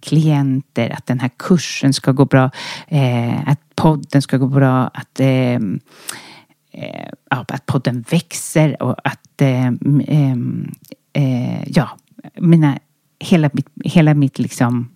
klienter, 0.00 0.90
att 0.90 1.06
den 1.06 1.20
här 1.20 1.30
kursen 1.36 1.92
ska 1.92 2.12
gå 2.12 2.24
bra, 2.24 2.50
eh, 2.88 3.48
att 3.48 3.60
podden 3.74 4.22
ska 4.22 4.36
gå 4.36 4.46
bra, 4.46 4.90
att, 4.94 5.20
ehm, 5.20 5.80
eh, 6.72 6.94
eh, 6.94 7.12
att 7.28 7.66
podden 7.66 8.04
växer 8.10 8.82
och 8.82 8.96
att 9.04 9.42
eh, 9.42 9.66
eh, 11.12 11.62
ja, 11.66 11.90
mina, 12.34 12.78
hela 13.18 13.50
mitt, 13.52 13.68
hela 13.84 14.14
mitt 14.14 14.38
liksom 14.38 14.88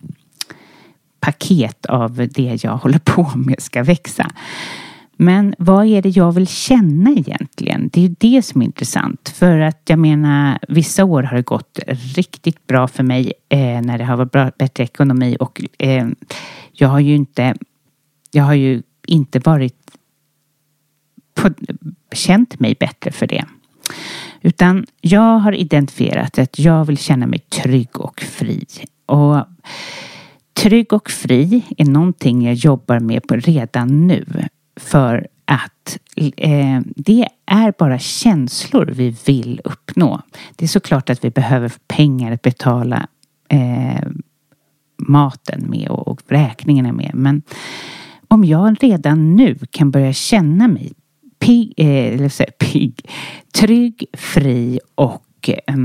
paket 1.19 1.85
av 1.85 2.27
det 2.33 2.63
jag 2.63 2.77
håller 2.77 2.99
på 2.99 3.31
med 3.35 3.61
ska 3.61 3.83
växa. 3.83 4.31
Men 5.17 5.55
vad 5.57 5.85
är 5.85 6.01
det 6.01 6.09
jag 6.09 6.31
vill 6.31 6.47
känna 6.47 7.11
egentligen? 7.11 7.89
Det 7.93 8.05
är 8.05 8.15
det 8.19 8.41
som 8.41 8.61
är 8.61 8.65
intressant. 8.65 9.29
För 9.29 9.59
att 9.59 9.81
jag 9.85 9.99
menar, 9.99 10.59
vissa 10.67 11.05
år 11.05 11.23
har 11.23 11.35
det 11.37 11.41
gått 11.41 11.79
riktigt 11.87 12.67
bra 12.67 12.87
för 12.87 13.03
mig 13.03 13.33
eh, 13.49 13.81
när 13.81 13.97
det 13.97 14.03
har 14.03 14.17
varit 14.17 14.31
bra, 14.31 14.51
bättre 14.57 14.83
ekonomi 14.83 15.37
och 15.39 15.61
eh, 15.77 16.07
jag 16.71 16.89
har 16.89 16.99
ju 16.99 17.15
inte, 17.15 17.55
jag 18.31 18.43
har 18.43 18.53
ju 18.53 18.81
inte 19.07 19.39
varit 19.39 19.91
på, 21.33 21.49
känt 22.11 22.59
mig 22.59 22.75
bättre 22.79 23.11
för 23.11 23.27
det. 23.27 23.45
Utan 24.41 24.85
jag 25.01 25.39
har 25.39 25.51
identifierat 25.51 26.39
att 26.39 26.59
jag 26.59 26.85
vill 26.85 26.97
känna 26.97 27.27
mig 27.27 27.39
trygg 27.39 27.99
och 27.99 28.21
fri. 28.21 28.65
Och 29.05 29.45
trygg 30.53 30.93
och 30.93 31.09
fri 31.09 31.63
är 31.77 31.85
någonting 31.85 32.45
jag 32.45 32.53
jobbar 32.53 32.99
med 32.99 33.27
på 33.27 33.35
redan 33.35 34.07
nu 34.07 34.25
för 34.75 35.27
att 35.45 35.97
eh, 36.37 36.81
det 36.95 37.27
är 37.45 37.73
bara 37.79 37.99
känslor 37.99 38.85
vi 38.85 39.15
vill 39.25 39.61
uppnå. 39.63 40.21
Det 40.55 40.65
är 40.65 40.69
såklart 40.69 41.09
att 41.09 41.23
vi 41.23 41.29
behöver 41.29 41.71
pengar 41.87 42.31
att 42.31 42.41
betala 42.41 43.07
eh, 43.49 44.07
maten 44.97 45.69
med 45.69 45.89
och, 45.89 46.07
och 46.07 46.21
räkningarna 46.27 46.93
med. 46.93 47.11
Men 47.13 47.41
om 48.27 48.43
jag 48.43 48.83
redan 48.83 49.35
nu 49.35 49.57
kan 49.71 49.91
börja 49.91 50.13
känna 50.13 50.67
mig 50.67 50.93
pigg, 51.39 51.73
eh, 51.77 52.13
eller 52.13 52.29
säga, 52.29 52.51
pigg, 52.59 53.09
trygg, 53.53 54.05
fri 54.13 54.79
och 54.95 55.49
eh, 55.49 55.75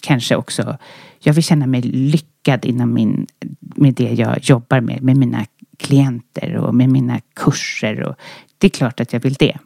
kanske 0.00 0.36
också 0.36 0.78
jag 1.22 1.32
vill 1.32 1.44
känna 1.44 1.66
mig 1.66 1.82
lyckad 1.82 2.64
inom 2.64 2.94
min, 2.94 3.26
med 3.60 3.94
det 3.94 4.12
jag 4.12 4.38
jobbar 4.42 4.80
med, 4.80 5.02
med 5.02 5.16
mina 5.16 5.46
klienter 5.80 6.56
och 6.56 6.74
med 6.74 6.88
mina 6.88 7.20
kurser. 7.34 8.02
Och 8.02 8.14
det 8.58 8.66
är 8.66 8.70
klart 8.70 9.00
att 9.00 9.12
jag 9.12 9.20
vill 9.20 9.34
det. 9.34 9.58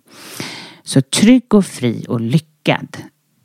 Så 0.83 1.03
trygg 1.03 1.55
och 1.55 1.66
fri 1.66 2.07
och 2.09 2.20
lyckad. 2.20 2.96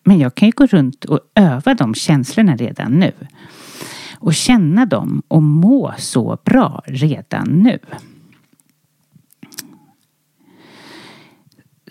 Men 0.04 0.20
jag 0.20 0.36
kan 0.36 0.48
ju 0.48 0.52
gå 0.52 0.66
runt 0.66 1.06
och 1.06 1.20
öva 1.36 1.74
de 1.74 1.94
känslorna 1.94 2.56
redan 2.56 2.92
nu. 2.92 3.12
Och 4.20 4.34
känna 4.34 4.86
dem 4.86 5.22
och 5.28 5.44
må 5.44 5.94
så 5.98 6.38
bra 6.46 6.84
redan 6.86 7.48
nu. 7.48 7.80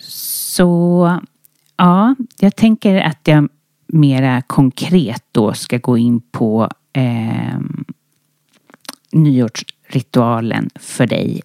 Så 0.01 1.21
ja, 1.77 2.15
jag 2.39 2.57
tänker 2.57 3.01
att 3.01 3.21
jag 3.25 3.49
mera 3.87 4.43
konkret 4.43 5.25
då 5.33 5.53
ska 5.53 5.79
gå 5.79 5.99
in 5.99 6.21
på 6.21 6.71
eh, 6.93 7.59
nyårs 9.13 9.65
ritualen 9.89 10.71
för 10.75 11.07
dig. 11.07 11.43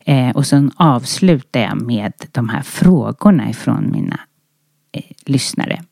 Eh, 0.00 0.30
och 0.30 0.46
sen 0.46 0.70
avslutar 0.76 1.60
jag 1.60 1.82
med 1.82 2.12
de 2.32 2.48
här 2.48 2.62
frågorna 2.62 3.50
ifrån 3.50 3.90
mina 3.92 4.20
eh, 4.92 5.02
lyssnare. 5.26 5.82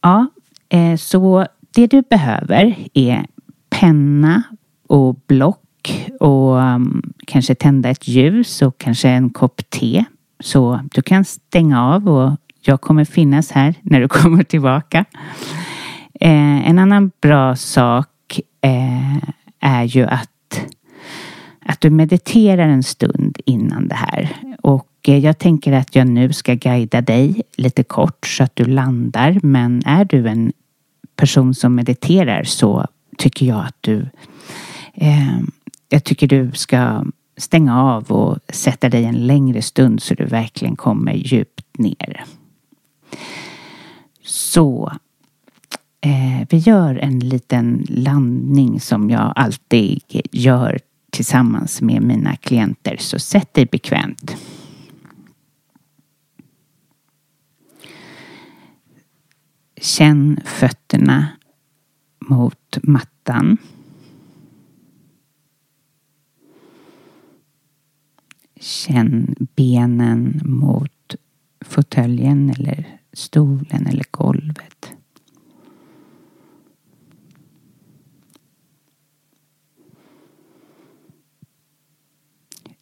Ja, 0.00 0.26
eh, 0.68 0.96
så 0.96 1.46
det 1.74 1.86
du 1.86 2.02
behöver 2.02 2.76
är 2.94 3.26
penna 3.70 4.42
och 4.88 5.16
block 5.26 5.60
och 6.20 6.56
um, 6.56 7.12
kanske 7.26 7.54
tända 7.54 7.88
ett 7.88 8.08
ljus 8.08 8.62
och 8.62 8.78
kanske 8.78 9.08
en 9.08 9.30
kopp 9.30 9.70
te. 9.70 10.04
Så 10.40 10.80
du 10.92 11.02
kan 11.02 11.24
stänga 11.24 11.84
av 11.84 12.08
och 12.08 12.32
jag 12.60 12.80
kommer 12.80 13.04
finnas 13.04 13.50
här 13.50 13.74
när 13.82 14.00
du 14.00 14.08
kommer 14.18 14.42
tillbaka. 14.42 15.04
Eh, 16.20 16.68
en 16.68 16.78
annan 16.78 17.10
bra 17.20 17.56
sak 17.56 18.09
eh, 18.60 19.16
är 19.60 19.84
ju 19.84 20.04
att, 20.04 20.66
att 21.60 21.80
du 21.80 21.90
mediterar 21.90 22.68
en 22.68 22.82
stund 22.82 23.38
innan 23.46 23.88
det 23.88 23.94
här. 23.94 24.28
Och 24.62 24.88
eh, 25.08 25.18
jag 25.18 25.38
tänker 25.38 25.72
att 25.72 25.96
jag 25.96 26.06
nu 26.06 26.32
ska 26.32 26.54
guida 26.54 27.00
dig 27.00 27.42
lite 27.56 27.82
kort 27.82 28.26
så 28.26 28.44
att 28.44 28.56
du 28.56 28.64
landar. 28.64 29.38
Men 29.42 29.82
är 29.86 30.04
du 30.04 30.28
en 30.28 30.52
person 31.16 31.54
som 31.54 31.74
mediterar 31.74 32.44
så 32.44 32.86
tycker 33.18 33.46
jag 33.46 33.64
att 33.64 33.76
du 33.80 34.06
eh, 34.94 35.40
jag 35.88 36.04
tycker 36.04 36.26
du 36.26 36.52
ska 36.52 37.04
stänga 37.36 37.82
av 37.82 38.12
och 38.12 38.38
sätta 38.48 38.88
dig 38.88 39.04
en 39.04 39.26
längre 39.26 39.62
stund 39.62 40.02
så 40.02 40.14
du 40.14 40.24
verkligen 40.24 40.76
kommer 40.76 41.12
djupt 41.12 41.78
ner. 41.78 42.24
Så 44.24 44.92
Eh, 46.00 46.46
vi 46.50 46.56
gör 46.56 46.94
en 46.94 47.18
liten 47.18 47.86
landning 47.88 48.80
som 48.80 49.10
jag 49.10 49.32
alltid 49.36 50.02
gör 50.32 50.80
tillsammans 51.10 51.82
med 51.82 52.02
mina 52.02 52.36
klienter. 52.36 52.96
Så 52.98 53.18
sätt 53.18 53.54
dig 53.54 53.66
bekvämt. 53.66 54.36
Känn 59.80 60.40
fötterna 60.44 61.28
mot 62.28 62.78
mattan. 62.82 63.56
Känn 68.60 69.34
benen 69.38 70.40
mot 70.44 71.14
fåtöljen 71.64 72.50
eller 72.50 72.98
stolen 73.12 73.86
eller 73.86 74.04
golvet. 74.10 74.94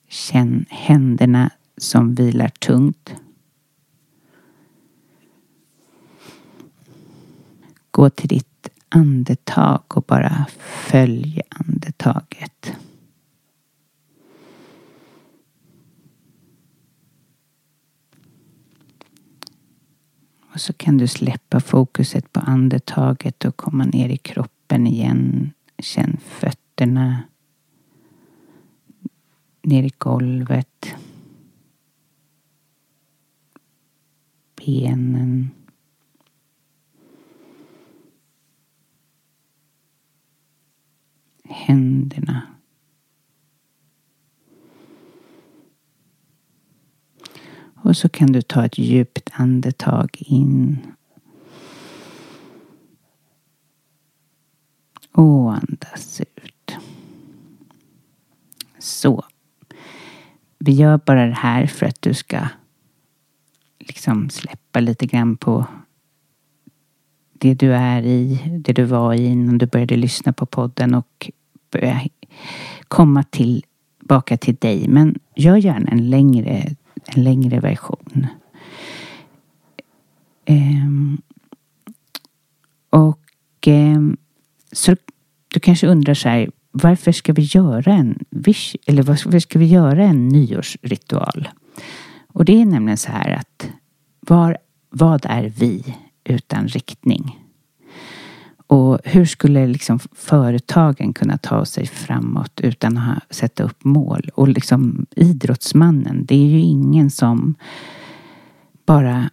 Känn 0.09 0.58
händerna 0.68 1.50
som 1.76 2.14
vilar 2.14 2.48
tungt. 2.48 3.14
Gå 7.90 8.11
till 8.11 8.28
ditt 8.28 8.68
andetag 8.88 9.83
och 9.88 10.02
bara 10.02 10.46
följ 10.59 11.40
andetaget. 11.50 12.72
Och 20.54 20.61
så 20.61 20.72
kan 20.72 20.98
du 20.98 21.07
släppa 21.07 21.61
fokuset 21.61 22.33
på 22.33 22.40
andetaget 22.40 23.44
och 23.44 23.57
komma 23.57 23.85
ner 23.85 24.09
i 24.09 24.16
kroppen 24.16 24.87
igen. 24.87 25.52
Känn 25.78 26.16
fötterna 26.24 27.22
ner 29.68 29.83
i 29.83 29.92
golvet. 29.98 30.94
Benen. 34.57 35.50
Händerna. 41.44 42.42
Och 47.74 47.96
så 47.96 48.09
kan 48.09 48.33
du 48.33 48.42
ta 48.42 48.64
ett 48.64 48.78
djupt 48.78 49.31
andetag 49.33 50.09
in. 50.18 50.87
Och 55.12 55.54
andas 55.54 56.20
ut. 56.20 56.76
Så. 58.78 59.27
Vi 60.59 60.73
gör 60.73 60.99
bara 60.99 61.27
det 61.27 61.35
här 61.35 61.66
för 61.66 61.87
att 61.87 62.03
du 62.03 62.14
ska 62.14 62.38
liksom 63.79 64.31
släppa 64.31 64.81
lite 64.81 65.07
grann 65.07 65.37
på 65.37 65.66
det 67.33 67.55
du 67.55 67.73
är 67.73 68.03
i, 68.03 68.40
det 68.64 68.73
du 68.73 68.85
var 68.85 69.14
i 69.14 69.27
innan 69.27 69.59
du 69.59 69.66
började 69.66 69.97
lyssna 69.97 70.33
på 70.33 70.47
podden 70.47 70.94
och 70.94 71.31
börja 71.71 72.01
komma 72.88 73.23
tillbaka 73.23 74.37
till 74.37 74.55
dig. 74.55 74.88
Men 74.88 75.18
gör 75.37 75.57
gärna 75.57 75.90
en 75.90 76.11
längre, 76.11 76.75
en 77.05 77.25
längre 77.25 77.61
version. 77.61 78.27
Um, 80.47 81.23
och 82.90 83.66
um, 83.66 84.16
så 84.73 84.97
du 85.49 85.61
kanske 85.61 85.87
undrar 85.87 86.14
så 86.14 86.29
här, 86.29 86.51
varför 86.82 87.12
ska 87.12 87.32
vi 87.32 87.42
göra 87.42 87.92
en 87.92 88.18
vish, 88.30 88.76
eller 88.86 89.02
varför 89.02 89.38
ska 89.38 89.58
vi 89.58 89.66
göra 89.66 90.04
en 90.04 90.28
nyårsritual? 90.28 91.48
Och 92.32 92.44
det 92.44 92.60
är 92.60 92.66
nämligen 92.66 92.98
så 92.98 93.12
här 93.12 93.30
att 93.30 93.70
var, 94.20 94.58
vad 94.90 95.26
är 95.28 95.52
vi 95.58 95.96
utan 96.24 96.68
riktning? 96.68 97.44
Och 98.66 98.98
hur 99.04 99.24
skulle 99.24 99.66
liksom 99.66 99.98
företagen 99.98 101.12
kunna 101.12 101.38
ta 101.38 101.64
sig 101.64 101.86
framåt 101.86 102.60
utan 102.60 102.98
att 102.98 103.34
sätta 103.34 103.62
upp 103.62 103.84
mål? 103.84 104.30
Och 104.34 104.48
liksom 104.48 105.06
idrottsmannen, 105.16 106.24
det 106.26 106.34
är 106.34 106.46
ju 106.46 106.60
ingen 106.60 107.10
som 107.10 107.54
bara 108.86 109.30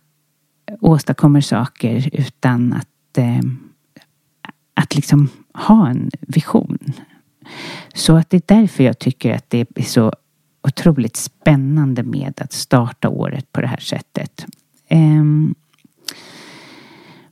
åstadkommer 0.81 1.41
saker 1.41 2.09
utan 2.13 2.73
att, 2.73 3.17
eh, 3.17 3.41
att 4.73 4.95
liksom 4.95 5.29
ha 5.53 5.89
en 5.89 6.11
vision. 6.21 6.93
Så 7.93 8.15
att 8.15 8.29
det 8.29 8.37
är 8.37 8.61
därför 8.61 8.83
jag 8.83 8.99
tycker 8.99 9.35
att 9.35 9.49
det 9.49 9.67
är 9.75 9.83
så 9.83 10.13
otroligt 10.63 11.15
spännande 11.15 12.03
med 12.03 12.41
att 12.41 12.53
starta 12.53 13.09
året 13.09 13.51
på 13.51 13.61
det 13.61 13.67
här 13.67 13.79
sättet. 13.79 14.45
Ehm, 14.87 15.55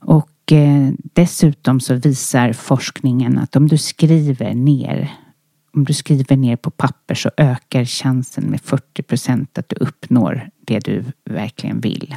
och 0.00 0.52
eh, 0.52 0.92
dessutom 1.12 1.80
så 1.80 1.94
visar 1.94 2.52
forskningen 2.52 3.38
att 3.38 3.56
om 3.56 3.68
du 3.68 3.78
skriver 3.78 4.54
ner 4.54 5.10
om 5.74 5.84
du 5.84 5.92
skriver 5.92 6.36
ner 6.36 6.56
på 6.56 6.70
papper 6.70 7.14
så 7.14 7.30
ökar 7.36 7.84
chansen 7.84 8.44
med 8.44 8.60
40 8.60 9.02
procent 9.02 9.58
att 9.58 9.68
du 9.68 9.76
uppnår 9.80 10.50
det 10.60 10.78
du 10.78 11.04
verkligen 11.24 11.80
vill. 11.80 12.16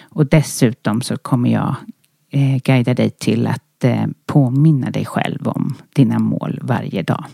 Och 0.00 0.26
dessutom 0.26 1.00
så 1.00 1.16
kommer 1.16 1.50
jag 1.50 1.74
eh, 2.30 2.56
guida 2.64 2.94
dig 2.94 3.10
till 3.10 3.46
att 3.46 3.62
att 3.78 3.84
eh, 3.84 4.06
påminna 4.26 4.90
dig 4.90 5.04
själv 5.04 5.48
om 5.48 5.74
dina 5.92 6.18
mål 6.18 6.60
varje 6.62 7.02
dag. 7.02 7.24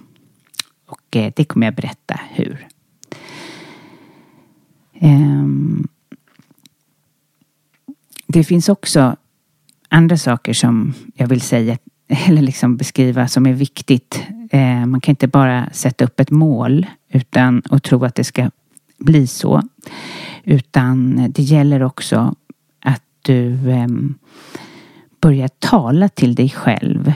Och 0.86 1.16
eh, 1.16 1.32
det 1.36 1.44
kommer 1.44 1.66
jag 1.66 1.74
berätta 1.74 2.20
hur. 2.30 2.66
Ehm, 4.94 5.88
det 8.26 8.44
finns 8.44 8.68
också 8.68 9.16
andra 9.88 10.16
saker 10.16 10.52
som 10.52 10.94
jag 11.14 11.26
vill 11.26 11.40
säga 11.40 11.78
eller 12.26 12.42
liksom 12.42 12.76
beskriva 12.76 13.28
som 13.28 13.46
är 13.46 13.52
viktigt. 13.52 14.22
Eh, 14.50 14.86
man 14.86 15.00
kan 15.00 15.12
inte 15.12 15.28
bara 15.28 15.68
sätta 15.72 16.04
upp 16.04 16.20
ett 16.20 16.30
mål 16.30 16.86
utan 17.08 17.60
och 17.60 17.82
tro 17.82 18.04
att 18.04 18.14
det 18.14 18.24
ska 18.24 18.50
bli 18.98 19.26
så. 19.26 19.62
Utan 20.44 21.26
det 21.30 21.42
gäller 21.42 21.82
också 21.82 22.34
att 22.80 23.02
du 23.22 23.70
ehm, 23.70 24.14
börja 25.24 25.48
tala 25.48 26.08
till 26.08 26.34
dig 26.34 26.50
själv 26.50 27.12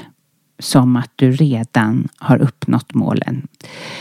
som 0.59 0.97
att 0.97 1.11
du 1.17 1.33
redan 1.33 2.09
har 2.19 2.39
uppnått 2.39 2.95
målen. 2.95 3.49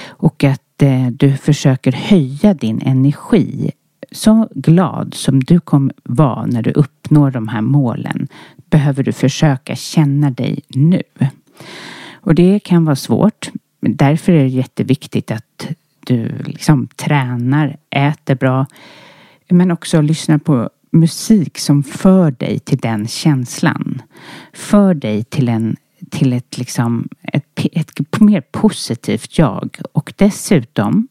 Och 0.08 0.44
att 0.44 0.82
eh, 0.82 1.08
du 1.08 1.38
försöker 1.38 1.92
höja 1.92 2.54
din 2.54 2.82
energi 2.82 3.72
så 4.12 4.48
glad 4.56 5.14
som 5.14 5.40
du 5.40 5.60
kommer 5.60 5.94
vara 6.04 6.46
när 6.46 6.62
du 6.62 6.72
uppnår 6.72 7.32
de 7.32 7.48
här 7.48 7.62
målen 7.62 8.28
behöver 8.70 9.04
du 9.04 9.14
försöka 9.14 9.76
känna 9.76 10.32
dig 10.32 10.62
nu. 10.68 11.04
Och 12.14 12.36
det 12.36 12.60
kan 12.60 12.86
vara 12.86 12.96
svårt. 12.96 13.50
Därför 13.80 14.34
är 14.34 14.44
det 14.44 14.48
jätteviktigt 14.48 15.32
att 15.32 15.68
du 16.00 16.32
liksom 16.46 16.88
tränar, 16.88 17.78
äter 17.90 18.36
bra 18.36 18.66
men 19.50 19.72
också 19.72 20.02
lyssnar 20.02 20.38
på 20.38 20.70
musik 20.92 21.58
som 21.58 21.84
för 21.84 22.32
dig 22.32 22.60
till 22.60 22.78
den 22.78 23.08
känslan. 23.08 24.02
För 24.54 24.94
dig 24.94 25.24
till, 25.24 25.50
en, 25.50 25.76
till 26.10 26.34
ett, 26.34 26.58
liksom, 26.58 27.10
ett, 27.22 27.60
ett, 27.74 28.00
ett 28.00 28.20
mer 28.20 28.42
positivt 28.42 29.38
jag. 29.38 29.78
Och 29.94 30.14
dessutom 30.16 31.08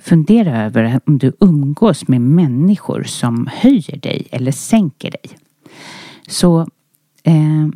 Fundera 0.00 0.64
över 0.64 1.00
om 1.06 1.18
du 1.18 1.32
umgås 1.40 2.08
med 2.08 2.20
människor 2.20 3.02
som 3.02 3.48
höjer 3.52 3.96
dig 3.96 4.28
eller 4.30 4.52
sänker 4.52 5.10
dig. 5.10 5.38
Så 6.28 6.60
eh, 7.22 7.68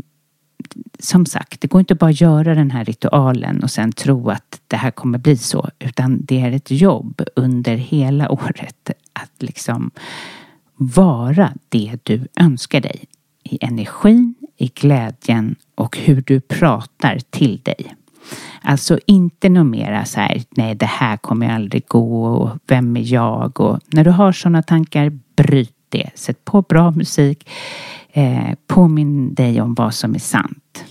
som 0.98 1.26
sagt, 1.26 1.60
det 1.60 1.68
går 1.68 1.80
inte 1.80 1.94
bara 1.94 2.10
att 2.10 2.20
göra 2.20 2.54
den 2.54 2.70
här 2.70 2.84
ritualen 2.84 3.62
och 3.62 3.70
sen 3.70 3.92
tro 3.92 4.30
att 4.30 4.60
det 4.66 4.76
här 4.76 4.90
kommer 4.90 5.18
bli 5.18 5.36
så. 5.36 5.70
Utan 5.78 6.24
det 6.24 6.40
är 6.40 6.52
ett 6.52 6.70
jobb 6.70 7.22
under 7.36 7.76
hela 7.76 8.28
året 8.32 8.90
att 9.12 9.42
liksom 9.42 9.90
vara 10.76 11.52
det 11.68 11.98
du 12.02 12.28
önskar 12.36 12.80
dig. 12.80 13.04
I 13.42 13.58
energin, 13.64 14.34
i 14.56 14.66
glädjen 14.66 15.56
och 15.74 15.98
hur 15.98 16.22
du 16.26 16.40
pratar 16.40 17.18
till 17.30 17.60
dig. 17.62 17.94
Alltså 18.62 18.98
inte 19.06 19.48
något 19.48 19.66
mera 19.66 20.04
så 20.04 20.20
här, 20.20 20.42
nej 20.50 20.74
det 20.74 20.86
här 20.86 21.16
kommer 21.16 21.48
aldrig 21.48 21.86
gå 21.86 22.26
och 22.26 22.50
vem 22.66 22.96
är 22.96 23.12
jag? 23.12 23.60
Och 23.60 23.80
när 23.86 24.04
du 24.04 24.10
har 24.10 24.32
sådana 24.32 24.62
tankar, 24.62 25.18
bryt 25.36 25.76
det. 25.88 26.10
Sätt 26.14 26.44
på 26.44 26.62
bra 26.62 26.90
musik. 26.90 27.48
Eh, 28.12 28.54
påminn 28.66 29.34
dig 29.34 29.60
om 29.60 29.74
vad 29.74 29.94
som 29.94 30.14
är 30.14 30.18
sant. 30.18 30.84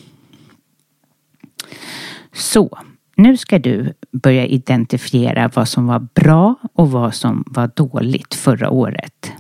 Så, 2.33 2.77
nu 3.15 3.37
ska 3.37 3.59
du 3.59 3.93
börja 4.11 4.45
identifiera 4.45 5.51
vad 5.55 5.67
som 5.67 5.87
var 5.87 6.07
bra 6.13 6.55
och 6.73 6.91
vad 6.91 7.15
som 7.15 7.43
var 7.47 7.71
dåligt 7.75 8.35
förra 8.35 8.69
året. 8.69 9.31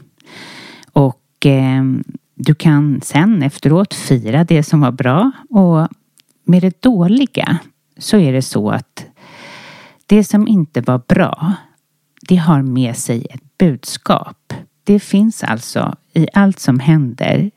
Och 0.93 1.45
eh, 1.45 1.83
du 2.35 2.55
kan 2.55 3.01
sen 3.01 3.43
efteråt 3.43 3.93
fira 3.93 4.43
det 4.43 4.63
som 4.63 4.81
var 4.81 4.91
bra 4.91 5.31
och 5.49 5.87
med 6.43 6.61
det 6.61 6.81
dåliga 6.81 7.57
så 7.97 8.17
är 8.17 8.33
det 8.33 8.41
så 8.41 8.69
att 8.69 9.05
det 10.05 10.23
som 10.23 10.47
inte 10.47 10.81
var 10.81 11.01
bra, 11.07 11.53
det 12.21 12.35
har 12.35 12.61
med 12.61 12.97
sig 12.97 13.25
ett 13.29 13.57
budskap. 13.57 14.53
Det 14.83 14.99
finns 14.99 15.43
alltså 15.43 15.95
i 16.13 16.27
allt 16.33 16.59
som 16.59 16.79
händer. 16.79 17.51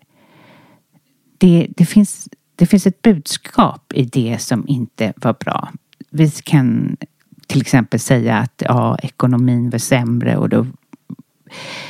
Det, 1.38 1.66
det, 1.76 1.86
finns, 1.86 2.28
det 2.56 2.66
finns 2.66 2.86
ett 2.86 3.02
budskap 3.02 3.92
i 3.94 4.04
det 4.04 4.42
som 4.42 4.68
inte 4.68 5.12
var 5.16 5.32
bra. 5.32 5.72
Vi 6.10 6.30
kan 6.30 6.96
till 7.46 7.60
exempel 7.60 8.00
säga 8.00 8.36
att 8.36 8.62
ja, 8.66 8.98
ekonomin 8.98 9.70
var 9.70 9.78
sämre 9.78 10.36
och 10.36 10.48
då 10.48 10.66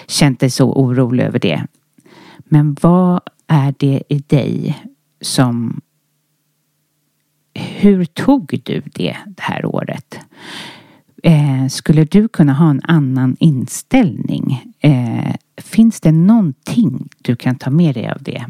känt 0.07 0.41
dig 0.41 0.51
så 0.51 0.73
orolig 0.73 1.25
över 1.25 1.39
det. 1.39 1.67
Men 2.45 2.77
vad 2.81 3.21
är 3.47 3.75
det 3.79 4.03
i 4.09 4.19
dig 4.19 4.83
som 5.21 5.81
hur 7.55 8.05
tog 8.05 8.61
du 8.65 8.83
det 8.95 9.17
det 9.27 9.43
här 9.43 9.67
året? 9.67 10.19
Eh, 11.23 11.67
skulle 11.69 12.05
du 12.05 12.29
kunna 12.29 12.53
ha 12.53 12.71
en 12.71 12.81
annan 12.85 13.37
inställning? 13.41 14.65
Eh, 14.81 15.35
finns 15.57 16.01
det 16.01 16.13
någonting 16.13 17.09
du 17.19 17.37
kan 17.37 17.57
ta 17.57 17.71
med 17.71 17.95
dig 17.95 18.09
av 18.11 18.23
det 18.23 18.45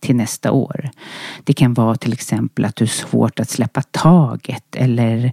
till 0.00 0.16
nästa 0.16 0.52
år? 0.52 0.90
Det 1.44 1.52
kan 1.52 1.74
vara 1.74 1.96
till 1.96 2.12
exempel 2.12 2.64
att 2.64 2.76
du 2.76 2.84
är 2.84 2.88
svårt 2.88 3.40
att 3.40 3.50
släppa 3.50 3.82
taget 3.82 4.76
eller 4.76 5.32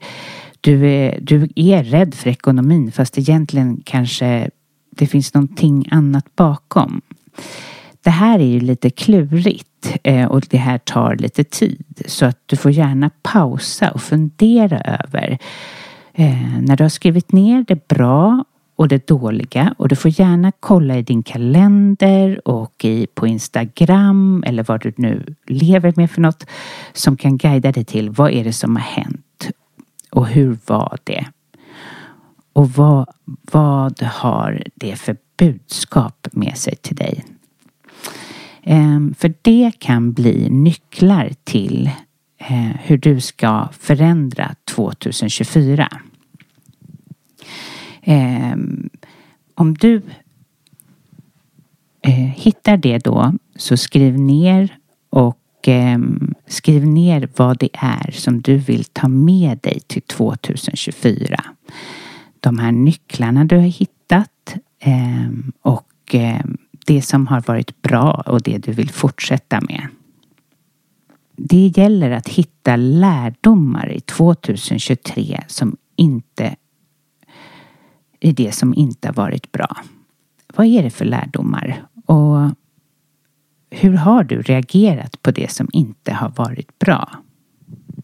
du 0.61 0.89
är, 0.89 1.19
du 1.21 1.49
är 1.55 1.83
rädd 1.83 2.15
för 2.15 2.29
ekonomin 2.29 2.91
fast 2.91 3.17
egentligen 3.17 3.81
kanske 3.85 4.49
det 4.99 5.07
finns 5.07 5.33
någonting 5.33 5.87
annat 5.91 6.35
bakom. 6.35 7.01
Det 8.03 8.09
här 8.09 8.39
är 8.39 8.45
ju 8.45 8.59
lite 8.59 8.89
klurigt 8.89 9.97
eh, 10.03 10.25
och 10.25 10.41
det 10.49 10.57
här 10.57 10.77
tar 10.77 11.15
lite 11.15 11.43
tid 11.43 12.01
så 12.05 12.25
att 12.25 12.37
du 12.45 12.55
får 12.55 12.71
gärna 12.71 13.09
pausa 13.21 13.91
och 13.91 14.01
fundera 14.01 14.79
över 14.79 15.37
eh, 16.13 16.59
när 16.61 16.75
du 16.75 16.83
har 16.83 16.89
skrivit 16.89 17.31
ner 17.31 17.65
det 17.67 17.87
bra 17.87 18.45
och 18.75 18.87
det 18.87 19.07
dåliga 19.07 19.75
och 19.77 19.87
du 19.87 19.95
får 19.95 20.19
gärna 20.19 20.51
kolla 20.59 20.97
i 20.97 21.01
din 21.01 21.23
kalender 21.23 22.47
och 22.47 22.85
i, 22.85 23.07
på 23.07 23.27
Instagram 23.27 24.43
eller 24.47 24.63
vad 24.63 24.81
du 24.81 24.93
nu 24.97 25.35
lever 25.47 25.93
med 25.95 26.11
för 26.11 26.21
något 26.21 26.45
som 26.93 27.17
kan 27.17 27.37
guida 27.37 27.71
dig 27.71 27.85
till 27.85 28.09
vad 28.09 28.31
är 28.31 28.43
det 28.43 28.53
som 28.53 28.75
har 28.75 28.83
hänt 28.83 29.49
och 30.11 30.27
hur 30.27 30.57
var 30.65 30.97
det? 31.03 31.25
Och 32.59 32.71
vad, 32.71 33.09
vad 33.51 34.01
har 34.01 34.63
det 34.75 34.95
för 34.95 35.17
budskap 35.37 36.27
med 36.31 36.57
sig 36.57 36.75
till 36.75 36.95
dig. 36.95 37.25
Ehm, 38.63 39.13
för 39.17 39.33
det 39.41 39.71
kan 39.79 40.13
bli 40.13 40.49
nycklar 40.49 41.31
till 41.43 41.89
eh, 42.37 42.71
hur 42.79 42.97
du 42.97 43.21
ska 43.21 43.67
förändra 43.79 44.55
2024. 44.75 45.87
Ehm, 48.01 48.89
om 49.55 49.73
du 49.73 50.01
eh, 52.01 52.13
hittar 52.13 52.77
det 52.77 52.97
då 52.97 53.33
så 53.55 53.77
skriv 53.77 54.19
ner 54.19 54.77
och 55.09 55.39
ehm, 55.67 56.33
skriv 56.47 56.87
ner 56.87 57.29
vad 57.35 57.57
det 57.57 57.69
är 57.73 58.11
som 58.11 58.41
du 58.41 58.57
vill 58.57 58.85
ta 58.85 59.07
med 59.07 59.57
dig 59.57 59.79
till 59.87 60.01
2024. 60.01 61.43
De 62.39 62.59
här 62.59 62.71
nycklarna 62.71 63.43
du 63.45 63.55
har 63.55 63.63
hittat 63.63 64.55
ehm, 64.79 65.51
och 65.61 65.91
ehm, 66.11 66.57
det 66.85 67.01
som 67.01 67.27
har 67.27 67.41
varit 67.41 67.81
bra 67.81 68.23
och 68.25 68.41
det 68.41 68.57
du 68.57 68.71
vill 68.71 68.89
fortsätta 68.89 69.61
med. 69.61 69.87
Det 71.35 71.67
gäller 71.77 72.11
att 72.11 72.27
hitta 72.27 72.75
lärdomar 72.75 73.91
i 73.91 73.99
2023 73.99 75.43
som 75.47 75.77
inte 75.95 76.55
i 78.19 78.31
det 78.31 78.51
som 78.51 78.73
inte 78.73 79.07
har 79.07 79.13
varit 79.13 79.51
bra. 79.51 79.77
Vad 80.55 80.67
är 80.67 80.83
det 80.83 80.89
för 80.89 81.05
lärdomar? 81.05 81.85
Och 82.05 82.51
hur 83.69 83.93
har 83.93 84.23
du 84.23 84.41
reagerat 84.41 85.21
på 85.21 85.31
det 85.31 85.51
som 85.51 85.69
inte 85.73 86.13
har 86.13 86.29
varit 86.29 86.79
bra? 86.79 87.09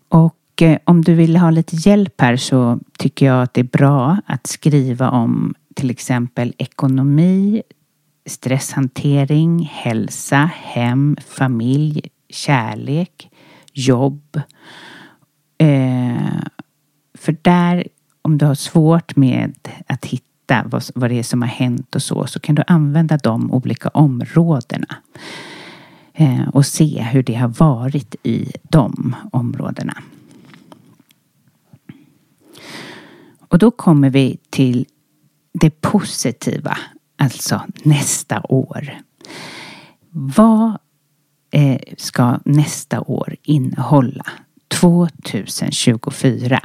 Och 0.10 0.36
och 0.56 0.78
om 0.84 1.02
du 1.02 1.14
vill 1.14 1.38
ha 1.38 1.50
lite 1.50 1.76
hjälp 1.76 2.22
här 2.22 2.36
så 2.36 2.80
tycker 2.98 3.26
jag 3.26 3.44
att 3.44 3.54
det 3.54 3.62
är 3.62 3.78
bra 3.78 4.18
att 4.26 4.48
skriva 4.48 5.10
om 5.10 5.56
till 5.76 5.90
exempel 5.90 6.54
ekonomi, 6.58 7.62
stresshantering, 8.26 9.70
hälsa, 9.74 10.50
hem, 10.54 11.18
familj, 11.28 12.02
kärlek, 12.30 13.30
jobb. 13.74 14.42
Eh, 15.58 16.42
för 17.18 17.36
där, 17.42 17.88
om 18.22 18.38
du 18.38 18.46
har 18.46 18.56
svårt 18.56 19.16
med 19.16 19.54
att 19.88 20.06
hitta 20.06 20.64
vad, 20.66 20.84
vad 20.96 21.10
det 21.10 21.20
är 21.20 21.24
som 21.24 21.42
har 21.42 21.50
hänt 21.50 21.96
och 21.96 22.04
så, 22.04 22.28
så 22.28 22.40
kan 22.40 22.56
du 22.56 22.64
använda 22.68 23.18
de 23.18 23.52
olika 23.52 23.90
områdena 23.90 24.96
eh, 26.14 26.48
och 26.48 26.66
se 26.66 27.02
hur 27.02 27.24
det 27.24 27.36
har 27.36 27.48
varit 27.48 28.16
i 28.24 28.52
de 28.64 29.16
områdena. 29.32 29.98
Och 33.48 33.58
då 33.58 33.72
kommer 33.72 34.10
vi 34.10 34.38
till 34.50 34.86
det 35.54 35.82
positiva 35.82 36.78
alltså 37.18 37.62
nästa 37.84 38.42
år. 38.42 39.02
Vad 40.10 40.78
eh, 41.52 41.80
ska 41.98 42.40
nästa 42.46 43.02
år 43.02 43.36
innehålla? 43.44 44.26
2024. 44.68 46.60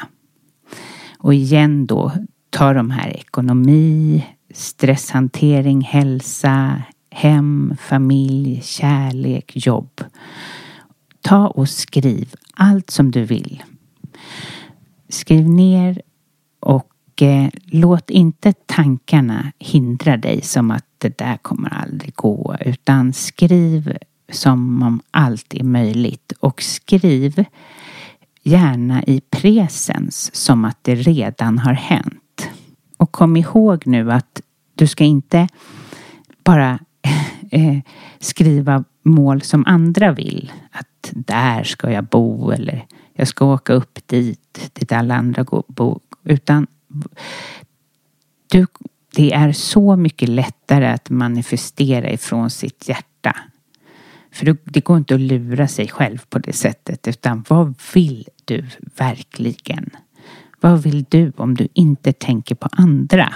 Och 1.19 1.35
igen 1.35 1.87
då, 1.87 2.13
ta 2.51 2.73
de 2.73 2.91
här 2.91 3.17
ekonomi, 3.17 4.27
stresshantering, 4.55 5.81
hälsa, 5.81 6.83
hem, 7.11 7.75
familj, 7.81 8.61
kärlek, 8.63 9.53
jobb. 9.67 10.05
Ta 11.21 11.49
och 11.49 11.69
skriv 11.69 12.35
allt 12.55 12.91
som 12.91 13.11
du 13.11 13.25
vill. 13.25 13.63
Skriv 15.09 15.49
ner 15.49 16.03
och 16.61 17.23
eh, 17.23 17.49
låt 17.65 18.11
inte 18.11 18.53
tankarna 18.67 19.53
hindra 19.59 20.17
dig 20.17 20.43
som 20.43 20.71
att 20.71 20.85
det 20.99 21.19
där 21.19 21.37
kommer 21.37 21.75
aldrig 21.75 22.15
gå 22.15 22.57
utan 22.61 23.13
skriv 23.13 23.97
som 24.33 24.83
om 24.83 25.01
allt 25.11 25.55
är 25.55 25.65
möjligt 25.65 26.33
och 26.41 26.63
skriv 26.63 27.45
gärna 28.43 29.03
i 29.03 29.21
presens 29.31 30.35
som 30.35 30.65
att 30.65 30.79
det 30.83 30.95
redan 30.95 31.59
har 31.59 31.73
hänt. 31.73 32.51
Och 32.97 33.13
kom 33.13 33.37
ihåg 33.37 33.87
nu 33.87 34.13
att 34.13 34.41
du 34.75 34.87
ska 34.87 35.05
inte 35.05 35.49
bara 36.45 36.79
eh, 37.51 37.79
skriva 38.19 38.85
mål 39.03 39.43
som 39.43 39.65
andra 39.67 40.13
vill. 40.13 40.53
Att 40.71 41.11
där 41.13 41.63
ska 41.63 41.93
jag 41.93 42.05
bo 42.05 42.51
eller 42.51 42.87
jag 43.13 43.29
ska 43.29 43.45
åka 43.45 43.73
upp 43.73 43.99
dit, 44.07 44.71
dit 44.73 44.93
alla 44.93 45.15
andra 45.15 45.45
bo. 45.67 46.01
Utan 46.25 46.67
du, 48.51 48.67
det 49.17 49.33
är 49.33 49.53
så 49.53 49.97
mycket 49.97 50.29
lättare 50.29 50.87
att 50.87 51.11
manifestera 51.11 52.11
ifrån 52.11 52.51
sitt 52.51 52.89
hjärta. 52.89 53.37
För 54.33 54.57
det 54.65 54.81
går 54.81 54.97
inte 54.97 55.15
att 55.15 55.21
lura 55.21 55.69
sig 55.69 55.89
själv 55.89 56.19
på 56.29 56.39
det 56.39 56.53
sättet 56.53 57.09
utan 57.09 57.45
vad 57.49 57.75
vill 57.95 58.29
du 58.45 58.67
verkligen? 58.97 59.91
Vad 60.61 60.83
vill 60.83 61.05
du 61.09 61.33
om 61.37 61.55
du 61.55 61.69
inte 61.75 62.13
tänker 62.13 62.55
på 62.55 62.69
andra? 62.73 63.35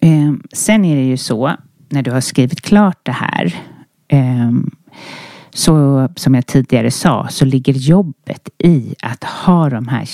Ehm, 0.00 0.42
sen 0.52 0.84
är 0.84 0.96
det 0.96 1.04
ju 1.04 1.16
så 1.16 1.56
när 1.88 2.02
du 2.02 2.10
har 2.10 2.20
skrivit 2.20 2.60
klart 2.60 2.98
det 3.02 3.12
här 3.12 3.54
ehm, 4.08 4.70
så 5.50 6.08
som 6.16 6.34
jag 6.34 6.46
tidigare 6.46 6.90
sa 6.90 7.28
så 7.30 7.44
ligger 7.44 7.72
jobbet 7.72 8.48
i 8.58 8.94
att 9.02 9.24
ha 9.24 9.70
de 9.70 9.88
här 9.88 10.08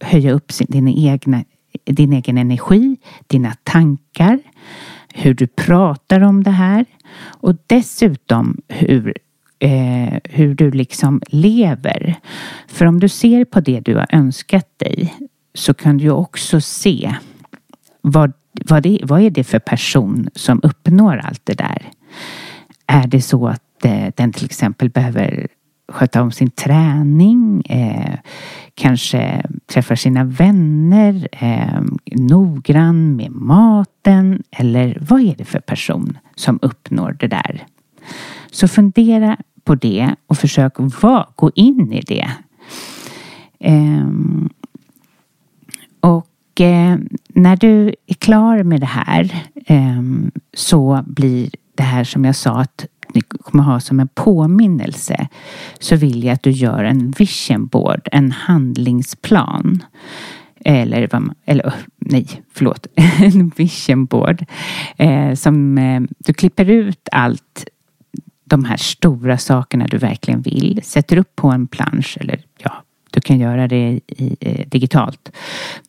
höja 0.00 0.32
upp 0.32 0.52
sin, 0.52 0.66
din, 0.70 0.88
egna 0.88 1.44
din 1.84 2.12
egen 2.12 2.38
energi, 2.38 2.96
dina 3.26 3.54
tankar, 3.62 4.38
hur 5.14 5.34
du 5.34 5.46
pratar 5.46 6.20
om 6.20 6.42
det 6.42 6.50
här 6.50 6.84
och 7.22 7.54
dessutom 7.66 8.56
hur, 8.68 9.14
eh, 9.58 10.18
hur 10.24 10.54
du 10.54 10.70
liksom 10.70 11.20
lever. 11.26 12.14
För 12.68 12.86
om 12.86 13.00
du 13.00 13.08
ser 13.08 13.44
på 13.44 13.60
det 13.60 13.80
du 13.80 13.96
har 13.96 14.06
önskat 14.12 14.68
dig 14.76 15.14
så 15.54 15.74
kan 15.74 15.98
du 15.98 16.10
också 16.10 16.60
se 16.60 17.14
vad, 18.00 18.32
vad, 18.52 18.82
det, 18.82 19.00
vad 19.02 19.22
är 19.22 19.30
det 19.30 19.44
för 19.44 19.58
person 19.58 20.28
som 20.34 20.60
uppnår 20.62 21.16
allt 21.16 21.40
det 21.44 21.54
där? 21.54 21.90
Är 22.86 23.06
det 23.06 23.22
så 23.22 23.48
att 23.48 23.84
eh, 23.84 24.06
den 24.16 24.32
till 24.32 24.44
exempel 24.44 24.90
behöver 24.90 25.48
sköta 25.88 26.22
om 26.22 26.32
sin 26.32 26.50
träning, 26.50 27.62
eh, 27.68 28.18
kanske 28.74 29.42
träffar 29.70 29.94
sina 29.94 30.24
vänner, 30.24 31.28
eh, 31.32 31.82
noggrann 32.04 33.16
med 33.16 33.30
maten 33.30 34.42
eller 34.50 34.98
vad 35.00 35.20
är 35.20 35.34
det 35.38 35.44
för 35.44 35.60
person 35.60 36.18
som 36.34 36.58
uppnår 36.62 37.16
det 37.20 37.26
där? 37.26 37.64
Så 38.50 38.68
fundera 38.68 39.36
på 39.64 39.74
det 39.74 40.14
och 40.26 40.38
försök 40.38 40.72
va, 41.02 41.28
gå 41.34 41.50
in 41.54 41.92
i 41.92 42.00
det. 42.00 42.30
Eh, 43.58 44.08
och 46.00 46.60
eh, 46.60 46.98
när 47.28 47.56
du 47.56 47.94
är 48.06 48.14
klar 48.14 48.62
med 48.62 48.80
det 48.80 48.86
här 48.86 49.44
ehm, 49.66 50.30
så 50.54 51.04
blir 51.06 51.50
det 51.74 51.82
här 51.82 52.04
som 52.04 52.24
jag 52.24 52.36
sa 52.36 52.60
att 52.60 52.86
ni 53.14 53.20
kommer 53.20 53.64
ha 53.64 53.80
som 53.80 54.00
en 54.00 54.08
påminnelse 54.08 55.28
så 55.78 55.96
vill 55.96 56.24
jag 56.24 56.34
att 56.34 56.42
du 56.42 56.50
gör 56.50 56.84
en 56.84 57.10
vision 57.10 57.66
board, 57.66 58.08
en 58.12 58.32
handlingsplan. 58.32 59.82
Eller, 60.64 61.08
eller 61.44 61.64
oh, 61.64 61.74
nej, 61.98 62.26
förlåt, 62.52 62.86
en 63.18 63.52
vision 63.56 64.06
board. 64.06 64.44
Eh, 64.96 65.34
som 65.34 65.78
eh, 65.78 66.00
du 66.18 66.32
klipper 66.32 66.70
ut 66.70 67.08
allt 67.12 67.66
de 68.44 68.64
här 68.64 68.76
stora 68.76 69.38
sakerna 69.38 69.86
du 69.86 69.98
verkligen 69.98 70.42
vill, 70.42 70.80
sätter 70.82 71.16
upp 71.16 71.36
på 71.36 71.48
en 71.48 71.66
plansch 71.66 72.18
eller 72.20 72.40
ja, 72.58 72.72
du 73.10 73.20
kan 73.20 73.38
göra 73.38 73.68
det 73.68 74.00
i, 74.06 74.36
eh, 74.40 74.68
digitalt. 74.68 75.32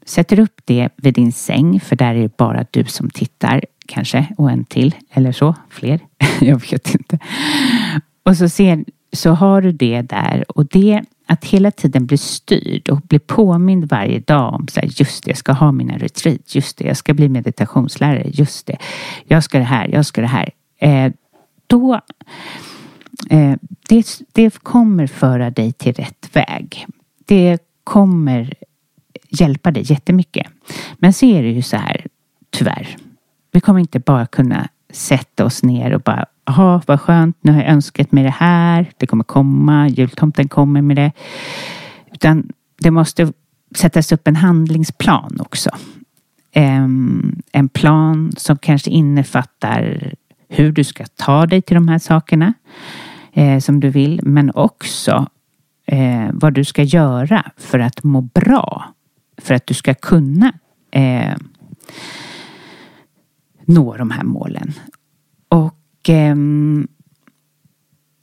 Sätter 0.05 0.39
upp 0.39 0.61
det 0.65 0.89
vid 0.95 1.13
din 1.13 1.31
säng 1.31 1.79
för 1.79 1.95
där 1.95 2.15
är 2.15 2.21
det 2.21 2.37
bara 2.37 2.65
du 2.71 2.85
som 2.85 3.09
tittar 3.09 3.65
kanske 3.91 4.27
och 4.37 4.51
en 4.51 4.65
till 4.65 4.95
eller 5.11 5.31
så, 5.31 5.55
fler. 5.69 5.99
jag 6.41 6.71
vet 6.71 6.95
inte. 6.95 7.19
Och 8.23 8.37
så, 8.37 8.49
ser, 8.49 8.85
så 9.13 9.31
har 9.31 9.61
du 9.61 9.71
det 9.71 10.01
där 10.01 10.51
och 10.51 10.65
det 10.65 11.01
att 11.25 11.45
hela 11.45 11.71
tiden 11.71 12.05
bli 12.05 12.17
styrd 12.17 12.89
och 12.89 13.01
bli 13.01 13.19
påmind 13.19 13.85
varje 13.85 14.19
dag 14.19 14.53
om 14.53 14.67
så 14.67 14.79
här, 14.79 14.89
just 14.91 15.23
det, 15.23 15.31
jag 15.31 15.37
ska 15.37 15.51
ha 15.51 15.71
mina 15.71 15.97
retreat, 15.97 16.55
just 16.55 16.77
det, 16.77 16.87
jag 16.87 16.97
ska 16.97 17.13
bli 17.13 17.29
meditationslärare, 17.29 18.29
just 18.33 18.67
det, 18.67 18.77
jag 19.23 19.43
ska 19.43 19.57
det 19.57 19.63
här, 19.63 19.87
jag 19.87 20.05
ska 20.05 20.21
det 20.21 20.27
här. 20.27 20.49
Eh, 20.79 21.11
då, 21.67 22.01
eh, 23.29 23.55
det, 23.89 24.05
det 24.31 24.63
kommer 24.63 25.07
föra 25.07 25.49
dig 25.49 25.71
till 25.71 25.93
rätt 25.93 26.35
väg. 26.35 26.85
Det 27.25 27.59
kommer 27.83 28.53
hjälpa 29.29 29.71
dig 29.71 29.83
jättemycket. 29.91 30.47
Men 30.97 31.13
så 31.13 31.25
är 31.25 31.43
det 31.43 31.49
ju 31.49 31.61
så 31.61 31.77
här, 31.77 32.07
tyvärr, 32.49 32.97
vi 33.51 33.59
kommer 33.59 33.79
inte 33.79 33.99
bara 33.99 34.25
kunna 34.25 34.69
sätta 34.93 35.45
oss 35.45 35.63
ner 35.63 35.93
och 35.93 36.01
bara, 36.01 36.25
jaha 36.45 36.81
vad 36.87 37.01
skönt, 37.01 37.37
nu 37.41 37.51
har 37.51 37.59
jag 37.59 37.69
önskat 37.69 38.11
mig 38.11 38.23
det 38.23 38.29
här, 38.29 38.91
det 38.97 39.07
kommer 39.07 39.23
komma, 39.23 39.87
jultomten 39.87 40.47
kommer 40.47 40.81
med 40.81 40.95
det. 40.97 41.11
Utan 42.13 42.49
det 42.79 42.91
måste 42.91 43.33
sättas 43.75 44.11
upp 44.11 44.27
en 44.27 44.35
handlingsplan 44.35 45.37
också. 45.39 45.69
Ehm, 46.51 47.41
en 47.51 47.69
plan 47.69 48.31
som 48.37 48.57
kanske 48.57 48.89
innefattar 48.89 50.13
hur 50.49 50.71
du 50.71 50.83
ska 50.83 51.05
ta 51.05 51.45
dig 51.45 51.61
till 51.61 51.75
de 51.75 51.87
här 51.87 51.99
sakerna 51.99 52.53
eh, 53.33 53.59
som 53.59 53.79
du 53.79 53.89
vill, 53.89 54.19
men 54.23 54.51
också 54.55 55.27
eh, 55.85 56.29
vad 56.33 56.53
du 56.53 56.63
ska 56.63 56.83
göra 56.83 57.51
för 57.57 57.79
att 57.79 58.03
må 58.03 58.21
bra. 58.21 58.93
För 59.37 59.53
att 59.53 59.67
du 59.67 59.73
ska 59.73 59.93
kunna 59.93 60.53
eh, 60.91 61.35
nå 63.73 63.97
de 63.97 64.11
här 64.11 64.23
målen. 64.23 64.73
Och 65.49 66.09
ehm, 66.09 66.87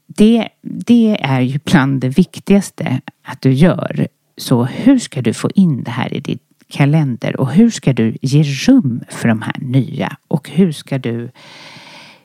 det, 0.07 0.49
det 0.61 1.17
är 1.21 1.41
ju 1.41 1.59
bland 1.65 2.01
det 2.01 2.09
viktigaste 2.09 3.01
att 3.23 3.41
du 3.41 3.53
gör. 3.53 4.07
Så 4.37 4.65
hur 4.65 4.99
ska 4.99 5.21
du 5.21 5.33
få 5.33 5.49
in 5.55 5.83
det 5.83 5.91
här 5.91 6.13
i 6.13 6.19
din 6.19 6.39
kalender 6.67 7.39
och 7.39 7.51
hur 7.51 7.69
ska 7.69 7.93
du 7.93 8.17
ge 8.21 8.43
rum 8.43 9.03
för 9.09 9.27
de 9.27 9.41
här 9.41 9.55
nya 9.59 10.17
och 10.27 10.49
hur 10.49 10.71
ska 10.71 10.97
du 10.97 11.31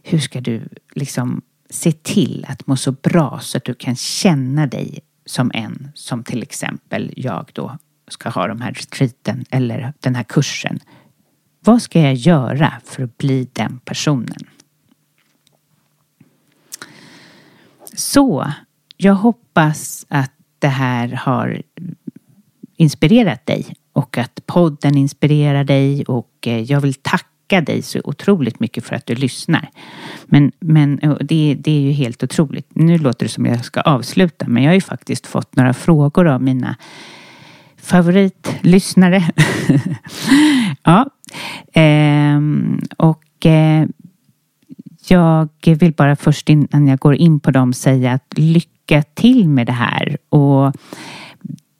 hur 0.02 0.18
ska 0.18 0.40
du 0.40 0.68
liksom 0.94 1.42
se 1.70 1.92
till 1.92 2.46
att 2.48 2.66
må 2.66 2.76
så 2.76 2.92
bra 2.92 3.38
så 3.42 3.56
att 3.58 3.64
du 3.64 3.74
kan 3.74 3.96
känna 3.96 4.66
dig 4.66 5.00
som 5.26 5.50
en 5.54 5.88
som 5.94 6.24
till 6.24 6.42
exempel 6.42 7.12
jag 7.16 7.50
då 7.52 7.78
ska 8.08 8.28
ha 8.28 8.46
de 8.46 8.60
här 8.60 8.72
retreaten 8.72 9.44
eller 9.50 9.92
den 10.00 10.14
här 10.14 10.22
kursen. 10.22 10.80
Vad 11.64 11.83
ska 11.83 12.00
jag 12.00 12.14
göra 12.14 12.72
för 12.85 13.03
att 13.03 13.18
bli 13.18 13.48
den 13.53 13.81
personen? 13.85 14.46
Så 17.94 18.53
jag 18.96 19.14
hoppas 19.14 20.07
att 20.09 20.33
det 20.59 20.68
här 20.68 21.09
har 21.09 21.62
inspirerat 22.77 23.46
dig 23.46 23.66
och 23.92 24.18
att 24.18 24.46
podden 24.46 24.98
inspirerar 24.98 25.64
dig 25.64 26.05
och 26.05 26.31
eh, 26.46 26.61
jag 26.61 26.81
vill 26.81 26.94
tacka 26.94 27.61
dig 27.61 27.83
så 27.83 28.00
otroligt 28.05 28.61
mycket 28.61 28.85
för 28.85 28.96
att 28.96 29.07
du 29.07 29.14
lyssnar. 29.14 29.70
Men, 30.27 30.53
men 30.61 30.96
det, 31.20 31.57
det 31.59 31.70
är 31.70 31.81
ju 31.81 31.92
helt 31.92 32.22
otroligt. 32.22 32.68
Nu 32.74 32.98
låter 32.98 33.24
det 33.24 33.33
som 33.33 33.46
jag 33.46 33.64
ska 33.64 33.81
avsluta 33.81 34.48
men 34.48 34.62
jag 34.62 34.70
har 34.70 34.74
ju 34.74 34.81
faktiskt 34.81 35.27
fått 35.27 35.57
några 35.57 35.74
frågor 35.74 36.27
av 36.27 36.42
mina 36.42 36.77
favoritlyssnare. 37.77 39.24
ja, 40.85 41.11
Eh, 41.73 42.40
och 42.97 43.47
eh, 43.47 43.87
jag 45.09 45.49
vill 45.64 45.92
bara 45.92 46.16
först 46.16 46.49
innan 46.49 46.87
jag 46.87 46.99
går 46.99 47.14
in 47.14 47.40
på 47.40 47.51
dem 47.51 47.73
säga 47.73 48.12
att 48.12 48.38
lycka 48.38 49.03
till 49.03 49.49
med 49.49 49.66
det 49.66 49.73
här. 49.73 50.16
Och 50.29 50.73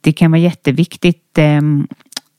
det 0.01 0.13
kan 0.13 0.31
vara 0.31 0.41
jätteviktigt 0.41 1.39
eh, 1.39 1.61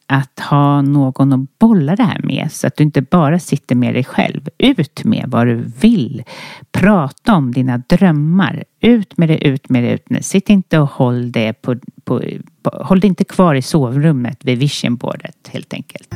att 0.07 0.39
ha 0.39 0.81
någon 0.81 1.33
att 1.33 1.59
bolla 1.59 1.95
det 1.95 2.03
här 2.03 2.21
med 2.23 2.51
så 2.51 2.67
att 2.67 2.77
du 2.77 2.83
inte 2.83 3.01
bara 3.01 3.39
sitter 3.39 3.75
med 3.75 3.93
dig 3.93 4.03
själv. 4.03 4.49
Ut 4.57 5.03
med 5.03 5.25
vad 5.27 5.47
du 5.47 5.71
vill. 5.81 6.23
Prata 6.71 7.35
om 7.35 7.51
dina 7.51 7.77
drömmar. 7.77 8.63
Ut 8.79 9.17
med 9.17 9.29
det, 9.29 9.47
ut 9.47 9.69
med 9.69 9.83
det, 9.83 9.89
ut 9.89 10.09
med 10.09 10.19
det. 10.19 10.23
Sitt 10.23 10.49
inte 10.49 10.79
och 10.79 10.89
håll 10.89 11.31
det 11.31 11.53
på, 11.61 11.75
på, 12.03 12.21
på 12.63 12.69
håll 12.69 12.99
det 12.99 13.07
inte 13.07 13.23
kvar 13.23 13.55
i 13.55 13.61
sovrummet 13.61 14.45
vid 14.45 14.57
visionboardet 14.57 15.49
helt 15.51 15.73
enkelt. 15.73 16.15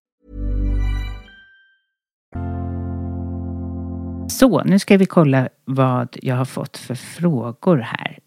Så, 4.31 4.63
nu 4.63 4.79
ska 4.79 4.97
vi 4.97 5.05
kolla 5.05 5.49
vad 5.65 6.17
jag 6.21 6.35
har 6.35 6.45
fått 6.45 6.77
för 6.77 6.95
frågor 6.95 7.77
här. 7.77 8.19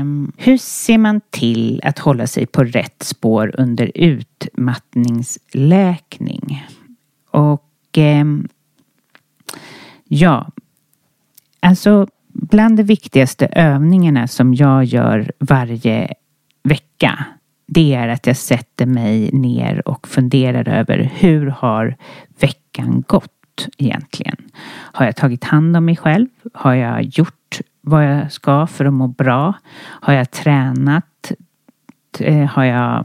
Um, 0.00 0.32
hur 0.36 0.58
ser 0.58 0.98
man 0.98 1.20
till 1.30 1.80
att 1.84 1.98
hålla 1.98 2.26
sig 2.26 2.46
på 2.46 2.64
rätt 2.64 3.02
spår 3.02 3.54
under 3.58 3.92
utmattningsläkning? 3.94 6.66
Och 7.30 7.70
um, 7.96 8.48
ja, 10.04 10.50
alltså 11.60 12.06
bland 12.26 12.76
de 12.76 12.82
viktigaste 12.82 13.46
övningarna 13.46 14.28
som 14.28 14.54
jag 14.54 14.84
gör 14.84 15.32
varje 15.38 16.14
vecka 16.62 17.24
det 17.66 17.94
är 17.94 18.08
att 18.08 18.26
jag 18.26 18.36
sätter 18.36 18.86
mig 18.86 19.30
ner 19.32 19.88
och 19.88 20.08
funderar 20.08 20.68
över 20.68 21.10
hur 21.14 21.46
har 21.46 21.96
veckan 22.40 23.04
gått? 23.06 23.41
Egentligen? 23.78 24.36
Har 24.92 25.04
jag 25.06 25.16
tagit 25.16 25.44
hand 25.44 25.76
om 25.76 25.84
mig 25.84 25.96
själv? 25.96 26.28
Har 26.54 26.74
jag 26.74 27.02
gjort 27.02 27.60
vad 27.80 28.04
jag 28.04 28.32
ska 28.32 28.66
för 28.66 28.84
att 28.84 28.92
må 28.92 29.06
bra? 29.06 29.54
Har 29.78 30.12
jag 30.12 30.30
tränat? 30.30 31.32
Eh, 32.18 32.44
har 32.46 32.64
jag 32.64 33.04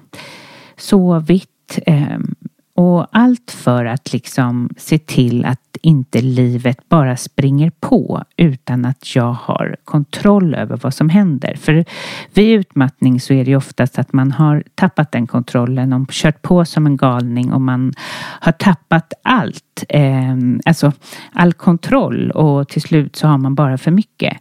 sovit? 0.78 1.80
Ehm, 1.86 2.36
och 2.78 3.08
allt 3.12 3.52
för 3.52 3.86
att 3.86 4.14
liksom 4.14 4.70
se 4.78 4.98
till 4.98 5.46
att 5.46 5.68
inte 5.82 6.22
livet 6.22 6.90
bara 6.90 7.18
springer 7.18 7.72
på 7.80 8.24
utan 8.38 8.86
att 8.86 9.16
jag 9.16 9.34
har 9.34 9.76
kontroll 9.84 10.56
över 10.56 10.80
vad 10.84 10.94
som 10.94 11.10
händer. 11.10 11.56
För 11.56 11.86
vid 12.34 12.60
utmattning 12.60 13.20
så 13.20 13.34
är 13.34 13.46
det 13.46 13.52
ju 13.52 13.58
oftast 13.58 14.00
att 14.00 14.14
man 14.14 14.32
har 14.32 14.64
tappat 14.76 15.12
den 15.12 15.28
kontrollen 15.28 15.94
och 15.94 16.10
kört 16.12 16.42
på 16.42 16.66
som 16.66 16.86
en 16.86 16.98
galning 16.98 17.54
och 17.54 17.62
man 17.62 17.94
har 18.42 18.52
tappat 18.52 19.14
allt. 19.24 19.84
Eh, 19.90 20.36
alltså 20.66 20.92
all 21.34 21.54
kontroll 21.54 22.32
och 22.32 22.68
till 22.68 22.82
slut 22.82 23.16
så 23.16 23.28
har 23.28 23.38
man 23.38 23.56
bara 23.56 23.78
för 23.78 23.92
mycket. 23.92 24.38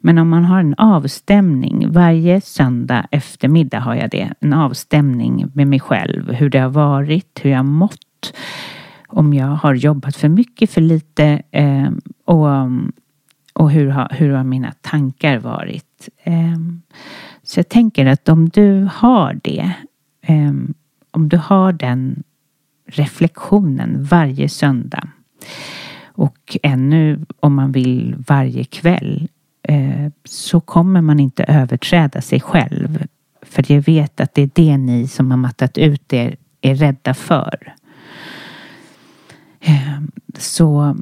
Men 0.00 0.18
om 0.18 0.28
man 0.28 0.44
har 0.44 0.60
en 0.60 0.74
avstämning 0.74 1.92
varje 1.92 2.40
söndag 2.40 3.06
eftermiddag 3.10 3.80
har 3.80 3.94
jag 3.94 4.10
det. 4.10 4.32
En 4.40 4.52
avstämning 4.52 5.46
med 5.54 5.66
mig 5.66 5.80
själv. 5.80 6.32
Hur 6.32 6.50
det 6.50 6.58
har 6.58 6.68
varit, 6.68 7.40
hur 7.42 7.50
jag 7.50 7.64
mått 7.80 8.32
om 9.08 9.34
jag 9.34 9.46
har 9.46 9.74
jobbat 9.74 10.16
för 10.16 10.28
mycket, 10.28 10.70
för 10.70 10.80
lite 10.80 11.42
eh, 11.50 11.90
och, 12.24 12.46
och 13.52 13.70
hur, 13.70 13.88
har, 13.88 14.08
hur 14.10 14.30
har 14.30 14.44
mina 14.44 14.72
tankar 14.80 15.38
varit. 15.38 16.08
Eh, 16.22 16.58
så 17.42 17.58
jag 17.58 17.68
tänker 17.68 18.06
att 18.06 18.28
om 18.28 18.48
du 18.48 18.88
har 18.92 19.40
det, 19.42 19.72
eh, 20.22 20.52
om 21.10 21.28
du 21.28 21.36
har 21.36 21.72
den 21.72 22.22
reflektionen 22.86 24.04
varje 24.04 24.48
söndag 24.48 25.08
och 26.04 26.56
ännu 26.62 27.26
om 27.40 27.54
man 27.54 27.72
vill 27.72 28.16
varje 28.26 28.64
kväll 28.64 29.28
eh, 29.62 30.12
så 30.24 30.60
kommer 30.60 31.00
man 31.00 31.20
inte 31.20 31.44
överträda 31.44 32.20
sig 32.20 32.40
själv. 32.40 33.06
För 33.42 33.72
jag 33.72 33.82
vet 33.82 34.20
att 34.20 34.34
det 34.34 34.42
är 34.42 34.50
det 34.54 34.76
ni 34.76 35.08
som 35.08 35.30
har 35.30 35.38
mattat 35.38 35.78
ut 35.78 36.12
er 36.12 36.36
är 36.60 36.74
rädda 36.74 37.14
för. 37.14 37.74
Ehm, 39.60 40.10
så 40.38 40.96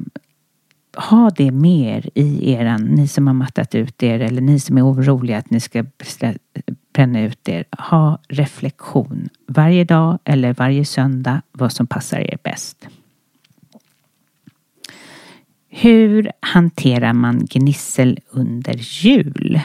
ha 0.97 1.31
det 1.31 1.51
mer 1.51 2.11
i 2.15 2.53
eran, 2.53 2.85
ni 2.85 3.09
som 3.09 3.27
har 3.27 3.35
mattat 3.35 3.75
ut 3.75 4.03
er 4.03 4.21
eller 4.21 4.41
ni 4.41 4.61
som 4.61 4.79
är 4.79 4.87
oroliga 4.87 5.39
att 5.39 5.51
ni 5.51 5.61
ska 5.61 5.85
bränna 6.93 7.21
ut 7.21 7.49
er. 7.49 7.65
Ha 7.79 8.19
reflektion 8.29 9.29
varje 9.47 9.85
dag 9.85 10.19
eller 10.25 10.55
varje 10.55 10.85
söndag 10.85 11.43
vad 11.53 11.73
som 11.73 11.87
passar 11.87 12.19
er 12.19 12.39
bäst. 12.43 12.89
Hur 15.69 16.33
hanterar 16.41 17.13
man 17.13 17.47
gnissel 17.51 18.19
under 18.31 18.75
jul? 18.75 19.61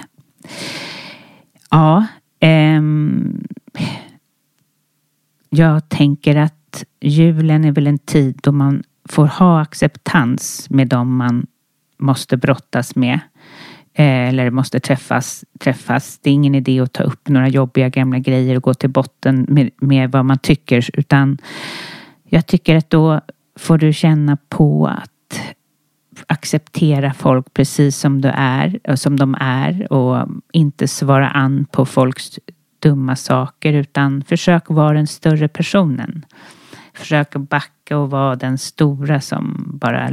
Ja, 1.70 2.08
ehm, 2.40 3.44
jag 5.58 5.90
tänker 5.90 6.36
att 6.36 6.84
julen 7.02 7.66
är 7.66 7.72
väl 7.72 7.88
en 7.88 7.98
tid 7.98 8.40
då 8.44 8.52
man 8.52 8.84
får 9.10 9.26
ha 9.26 9.62
acceptans 9.62 10.70
med 10.70 10.88
dem 10.88 11.16
man 11.16 11.48
måste 11.98 12.38
brottas 12.38 12.96
med. 12.96 13.20
Eh, 13.94 14.30
eller 14.30 14.50
måste 14.50 14.80
träffas, 14.80 15.46
träffas. 15.60 16.20
Det 16.22 16.30
är 16.30 16.34
ingen 16.34 16.56
idé 16.56 16.80
att 16.80 16.94
ta 16.94 17.04
upp 17.04 17.30
några 17.30 17.48
jobbiga 17.48 17.90
gamla 17.90 18.20
grejer 18.20 18.58
och 18.58 18.64
gå 18.64 18.74
till 18.74 18.90
botten 18.90 19.46
med, 19.50 19.70
med 19.82 20.12
vad 20.12 20.26
man 20.26 20.38
tycker. 20.38 20.90
Utan 20.94 21.38
jag 22.24 22.48
tycker 22.48 22.76
att 22.76 22.90
då 22.90 23.22
får 23.60 23.78
du 23.78 23.94
känna 23.94 24.38
på 24.50 24.88
att 24.88 25.10
acceptera 26.28 27.14
folk 27.14 27.54
precis 27.54 27.98
som 27.98 28.22
du 28.22 28.30
är, 28.36 28.96
som 28.96 29.20
de 29.20 29.36
är 29.40 29.94
och 29.94 30.28
inte 30.54 30.88
svara 30.88 31.30
an 31.30 31.66
på 31.72 31.86
folks 31.86 32.40
dumma 32.84 33.16
saker 33.16 33.74
utan 33.74 34.24
försök 34.24 34.70
vara 34.70 34.94
den 34.94 35.08
större 35.08 35.48
personen. 35.48 36.26
Försök 36.94 37.36
backa 37.36 37.98
och 37.98 38.10
vara 38.10 38.36
den 38.36 38.58
stora 38.58 39.22
som 39.22 39.72
bara 39.74 40.12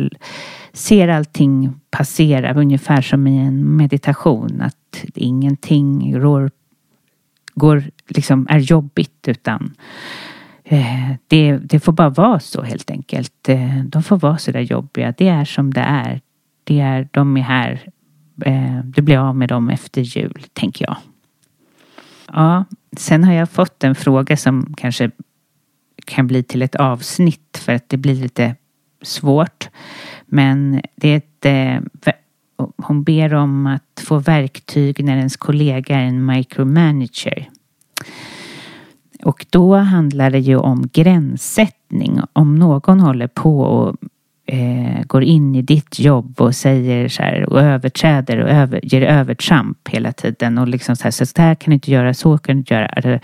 ser 0.72 1.08
allting 1.08 1.80
passera 1.90 2.54
ungefär 2.54 3.02
som 3.02 3.26
i 3.26 3.38
en 3.38 3.76
meditation. 3.76 4.60
Att 4.60 5.04
ingenting 5.14 6.18
rår, 6.18 6.50
går, 7.54 7.84
liksom 8.08 8.46
är 8.50 8.58
jobbigt 8.58 9.28
utan 9.28 9.74
Eh, 10.72 11.12
det, 11.28 11.58
det, 11.58 11.80
får 11.80 11.92
bara 11.92 12.08
vara 12.08 12.40
så 12.40 12.62
helt 12.62 12.90
enkelt. 12.90 13.48
Eh, 13.48 13.84
de 13.84 14.02
får 14.02 14.16
vara 14.16 14.38
så 14.38 14.52
där 14.52 14.60
jobbiga. 14.60 15.14
Det 15.16 15.28
är 15.28 15.44
som 15.44 15.74
det 15.74 15.80
är. 15.80 16.20
Det 16.64 16.80
är 16.80 17.08
de 17.10 17.36
är 17.36 17.40
här. 17.40 17.80
Eh, 18.44 18.80
du 18.84 19.02
blir 19.02 19.18
av 19.18 19.36
med 19.36 19.48
dem 19.48 19.70
efter 19.70 20.00
jul, 20.00 20.46
tänker 20.52 20.84
jag. 20.84 20.96
Ja, 22.33 22.64
sen 22.97 23.24
har 23.24 23.33
jag 23.33 23.51
fått 23.51 23.85
en 23.85 23.95
fråga 23.95 24.37
som 24.37 24.74
kanske 24.76 25.11
kan 26.07 26.26
bli 26.26 26.43
till 26.43 26.62
ett 26.62 26.74
avsnitt 26.74 27.59
för 27.64 27.72
att 27.72 27.89
det 27.89 27.97
blir 27.97 28.14
lite 28.14 28.57
svårt. 29.03 29.68
Men 30.26 30.83
det 30.97 31.09
är 31.09 31.16
ett, 31.16 31.47
eh, 32.07 32.14
hon 32.76 33.03
ber 33.03 33.35
om 33.35 33.66
att 33.66 34.05
få 34.07 34.18
verktyg 34.18 35.05
när 35.05 35.16
ens 35.16 35.37
kollega 35.37 35.97
är 35.97 36.05
en 36.05 36.26
micromanager. 36.26 37.51
Och 39.22 39.47
då 39.51 39.76
handlar 39.76 40.31
det 40.31 40.39
ju 40.39 40.57
om 40.57 40.89
gränssättning. 40.93 42.20
Om 42.33 42.55
någon 42.55 43.01
håller 43.01 43.26
på 43.26 43.61
och 43.61 43.97
eh, 44.53 45.03
går 45.03 45.22
in 45.22 45.55
i 45.55 45.62
ditt 45.62 45.98
jobb 45.98 46.40
och 46.40 46.55
säger 46.55 47.09
så 47.09 47.22
här 47.22 47.53
och 47.53 47.61
överträder 47.61 48.38
och 48.38 48.51
över, 48.51 48.80
ger 48.82 49.03
övertramp 49.03 49.88
hela 49.88 50.12
tiden 50.12 50.59
och 50.59 50.68
liksom 50.68 50.96
så 50.96 51.05
här, 51.05 51.11
så 51.11 51.42
här 51.42 51.55
kan 51.55 51.70
du 51.70 51.74
inte 51.74 51.90
göra, 51.90 52.14
så 52.14 52.38
kan 52.38 52.57
du 52.57 52.59
inte 52.59 52.74
göra. 52.74 52.86
Alltså, 52.86 53.18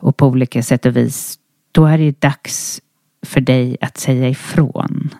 och 0.00 0.16
på 0.16 0.26
olika 0.26 0.62
sätt 0.62 0.86
och 0.86 0.96
vis. 0.96 1.38
Då 1.72 1.86
är 1.86 1.98
det 1.98 2.20
dags 2.20 2.80
för 3.26 3.40
dig 3.40 3.76
att 3.80 3.98
säga 3.98 4.28
ifrån. 4.28 5.14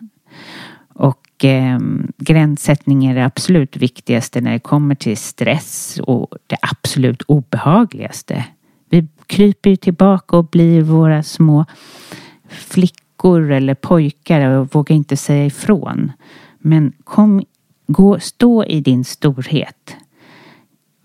Och 0.94 1.44
eh, 1.44 1.78
gränssättning 2.18 3.06
är 3.06 3.14
det 3.14 3.24
absolut 3.24 3.76
viktigaste 3.76 4.40
när 4.40 4.52
det 4.52 4.58
kommer 4.58 4.94
till 4.94 5.16
stress 5.16 6.00
och 6.02 6.28
det 6.46 6.56
absolut 6.62 7.22
obehagligaste 7.22 8.44
vi 8.88 9.06
kryper 9.26 9.70
ju 9.70 9.76
tillbaka 9.76 10.36
och 10.36 10.44
blir 10.44 10.82
våra 10.82 11.22
små 11.22 11.64
flickor 12.48 13.05
eller 13.24 13.74
pojkar 13.74 14.50
och 14.50 14.74
våga 14.74 14.94
inte 14.94 15.16
säga 15.16 15.46
ifrån. 15.46 16.12
Men 16.58 16.92
kom, 17.04 17.44
gå, 17.86 18.20
stå 18.20 18.64
i 18.64 18.80
din 18.80 19.04
storhet. 19.04 19.96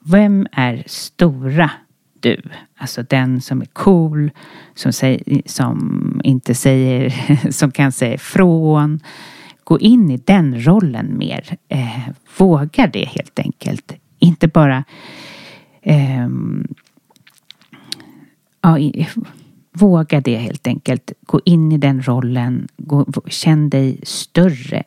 Vem 0.06 0.48
är 0.52 0.84
stora 0.86 1.72
du? 2.20 2.42
Alltså 2.76 3.04
den 3.04 3.42
som 3.42 3.62
är 3.62 3.66
cool, 3.66 4.32
som, 4.76 4.94
säger, 4.94 5.42
som 5.46 6.22
inte 6.24 6.56
säger, 6.56 7.52
som 7.52 7.72
kan 7.72 7.92
säga 7.92 8.14
ifrån. 8.14 9.00
Gå 9.64 9.80
in 9.80 10.12
i 10.12 10.18
den 10.18 10.66
rollen 10.66 11.18
mer. 11.18 11.58
Eh, 11.68 12.10
våga 12.38 12.88
det 12.88 13.06
helt 13.06 13.40
enkelt. 13.40 13.94
Inte 14.20 14.48
bara 14.48 14.84
eh, 15.82 16.28
ja, 18.62 18.78
våga 19.74 20.22
det 20.22 20.38
helt 20.38 20.68
enkelt. 20.68 21.12
Gå 21.22 21.42
in 21.46 21.72
i 21.72 21.78
den 21.78 22.02
rollen. 22.02 22.68
Gå, 22.78 23.06
känn 23.28 23.70
dig 23.70 24.00
större. 24.04 24.84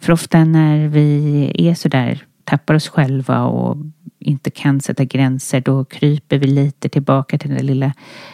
För 0.00 0.12
ofta 0.12 0.44
när 0.44 0.88
vi 0.88 1.50
är 1.68 1.74
sådär, 1.74 2.24
tappar 2.44 2.74
oss 2.74 2.88
själva 2.88 3.42
och 3.44 3.76
inte 4.18 4.50
kan 4.50 4.80
sätta 4.80 5.04
gränser, 5.04 5.60
då 5.60 5.84
kryper 5.84 6.38
vi 6.38 6.46
lite 6.46 6.88
tillbaka 6.88 7.38
till 7.38 7.50
den 7.50 7.66
lilla, 7.66 7.92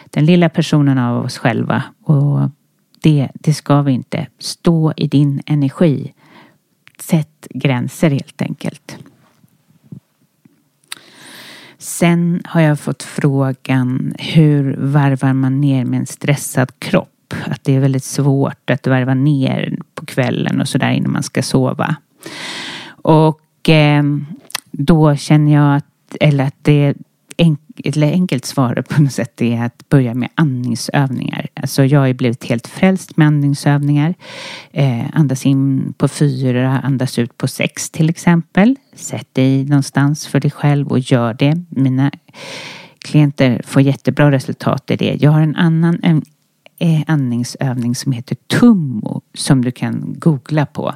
den 0.09 0.25
lilla 0.25 0.49
personen 0.49 0.97
av 0.97 1.25
oss 1.25 1.37
själva. 1.37 1.83
Och 2.03 2.39
det, 3.01 3.29
det 3.33 3.53
ska 3.53 3.81
vi 3.81 3.91
inte. 3.91 4.27
Stå 4.39 4.93
i 4.97 5.07
din 5.07 5.41
energi. 5.45 6.13
Sätt 6.99 7.47
gränser 7.49 8.09
helt 8.09 8.41
enkelt. 8.41 8.97
Sen 11.81 12.41
har 12.45 12.61
jag 12.61 12.79
fått 12.79 13.03
frågan 13.03 14.13
hur 14.19 14.75
varvar 14.79 15.33
man 15.33 15.61
ner 15.61 15.85
med 15.85 15.99
en 15.99 16.05
stressad 16.05 16.79
kropp? 16.79 17.33
Att 17.45 17.63
det 17.63 17.75
är 17.75 17.79
väldigt 17.79 18.03
svårt 18.03 18.69
att 18.69 18.87
varva 18.87 19.13
ner 19.13 19.77
på 19.95 20.05
kvällen 20.05 20.61
och 20.61 20.67
sådär 20.67 20.91
innan 20.91 21.11
man 21.11 21.23
ska 21.23 21.41
sova. 21.41 21.95
Och 22.87 23.69
eh, 23.69 24.03
då 24.71 25.15
känner 25.15 25.53
jag 25.53 25.75
att, 25.75 26.15
eller 26.19 26.43
att 26.43 26.55
det 26.61 26.93
eller 27.83 28.11
enkelt 28.11 28.45
svar 28.45 28.83
på 28.89 29.01
något 29.01 29.13
sätt 29.13 29.41
är 29.41 29.61
att 29.63 29.89
börja 29.89 30.13
med 30.13 30.29
andningsövningar. 30.35 31.47
Alltså 31.53 31.85
jag 31.85 31.99
har 31.99 32.13
blivit 32.13 32.43
helt 32.43 32.67
frälst 32.67 33.17
med 33.17 33.27
andningsövningar. 33.27 34.13
Eh, 34.71 35.05
andas 35.13 35.45
in 35.45 35.93
på 35.97 36.07
fyra, 36.07 36.79
andas 36.79 37.19
ut 37.19 37.37
på 37.37 37.47
sex 37.47 37.89
till 37.89 38.09
exempel. 38.09 38.75
Sätt 38.95 39.35
dig 39.35 39.65
någonstans 39.65 40.27
för 40.27 40.39
dig 40.39 40.51
själv 40.51 40.87
och 40.87 40.99
gör 40.99 41.33
det. 41.33 41.61
Mina 41.69 42.11
klienter 42.99 43.61
får 43.65 43.81
jättebra 43.81 44.31
resultat 44.31 44.91
i 44.91 44.95
det. 44.95 45.17
Jag 45.19 45.31
har 45.31 45.41
en 45.41 45.55
annan 45.55 45.99
en, 46.03 46.21
eh, 46.79 47.01
andningsövning 47.07 47.95
som 47.95 48.11
heter 48.11 48.35
Tummo 48.35 49.21
som 49.33 49.63
du 49.63 49.71
kan 49.71 50.15
googla 50.17 50.65
på. 50.65 50.95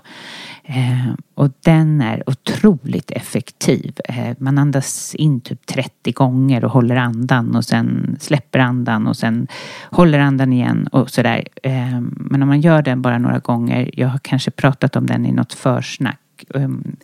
Eh, 0.67 1.13
och 1.33 1.51
den 1.63 2.01
är 2.01 2.29
otroligt 2.29 3.11
effektiv. 3.11 3.93
Eh, 4.05 4.35
man 4.37 4.57
andas 4.57 5.15
in 5.15 5.41
typ 5.41 5.65
30 5.65 6.11
gånger 6.11 6.65
och 6.65 6.71
håller 6.71 6.95
andan 6.95 7.55
och 7.55 7.65
sen 7.65 8.17
släpper 8.19 8.59
andan 8.59 9.07
och 9.07 9.17
sen 9.17 9.47
håller 9.91 10.19
andan 10.19 10.53
igen 10.53 10.87
och 10.91 11.09
sådär. 11.09 11.47
Eh, 11.63 12.01
men 12.01 12.41
om 12.41 12.47
man 12.47 12.61
gör 12.61 12.81
den 12.81 13.01
bara 13.01 13.17
några 13.17 13.39
gånger, 13.39 13.89
jag 13.93 14.07
har 14.07 14.19
kanske 14.19 14.51
pratat 14.51 14.95
om 14.95 15.05
den 15.05 15.25
i 15.25 15.31
något 15.31 15.53
försnack 15.53 16.45
ehm, 16.55 16.95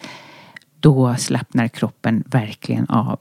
då 0.81 1.15
slappnar 1.15 1.67
kroppen 1.67 2.23
verkligen 2.27 2.85
av. 2.89 3.19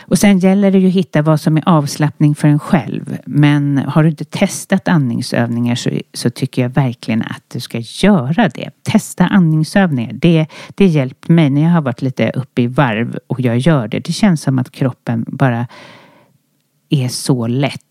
Och 0.00 0.18
sen 0.18 0.38
gäller 0.38 0.70
det 0.70 0.78
ju 0.78 0.88
att 0.88 0.94
hitta 0.94 1.22
vad 1.22 1.40
som 1.40 1.56
är 1.56 1.62
avslappning 1.66 2.34
för 2.34 2.48
en 2.48 2.58
själv. 2.58 3.18
Men 3.26 3.78
har 3.78 4.02
du 4.02 4.08
inte 4.08 4.24
testat 4.24 4.88
andningsövningar 4.88 5.74
så, 5.74 5.90
så 6.14 6.30
tycker 6.30 6.62
jag 6.62 6.68
verkligen 6.68 7.22
att 7.22 7.42
du 7.48 7.60
ska 7.60 7.78
göra 7.78 8.48
det. 8.48 8.70
Testa 8.82 9.26
andningsövningar. 9.26 10.12
Det, 10.12 10.46
det 10.68 10.86
hjälper 10.86 11.32
mig 11.32 11.50
när 11.50 11.62
jag 11.62 11.70
har 11.70 11.82
varit 11.82 12.02
lite 12.02 12.30
uppe 12.30 12.62
i 12.62 12.66
varv 12.66 13.18
och 13.26 13.40
jag 13.40 13.58
gör 13.58 13.88
det. 13.88 14.00
Det 14.00 14.12
känns 14.12 14.42
som 14.42 14.58
att 14.58 14.70
kroppen 14.70 15.24
bara 15.28 15.66
är 16.88 17.08
så 17.08 17.46
lätt 17.46 17.82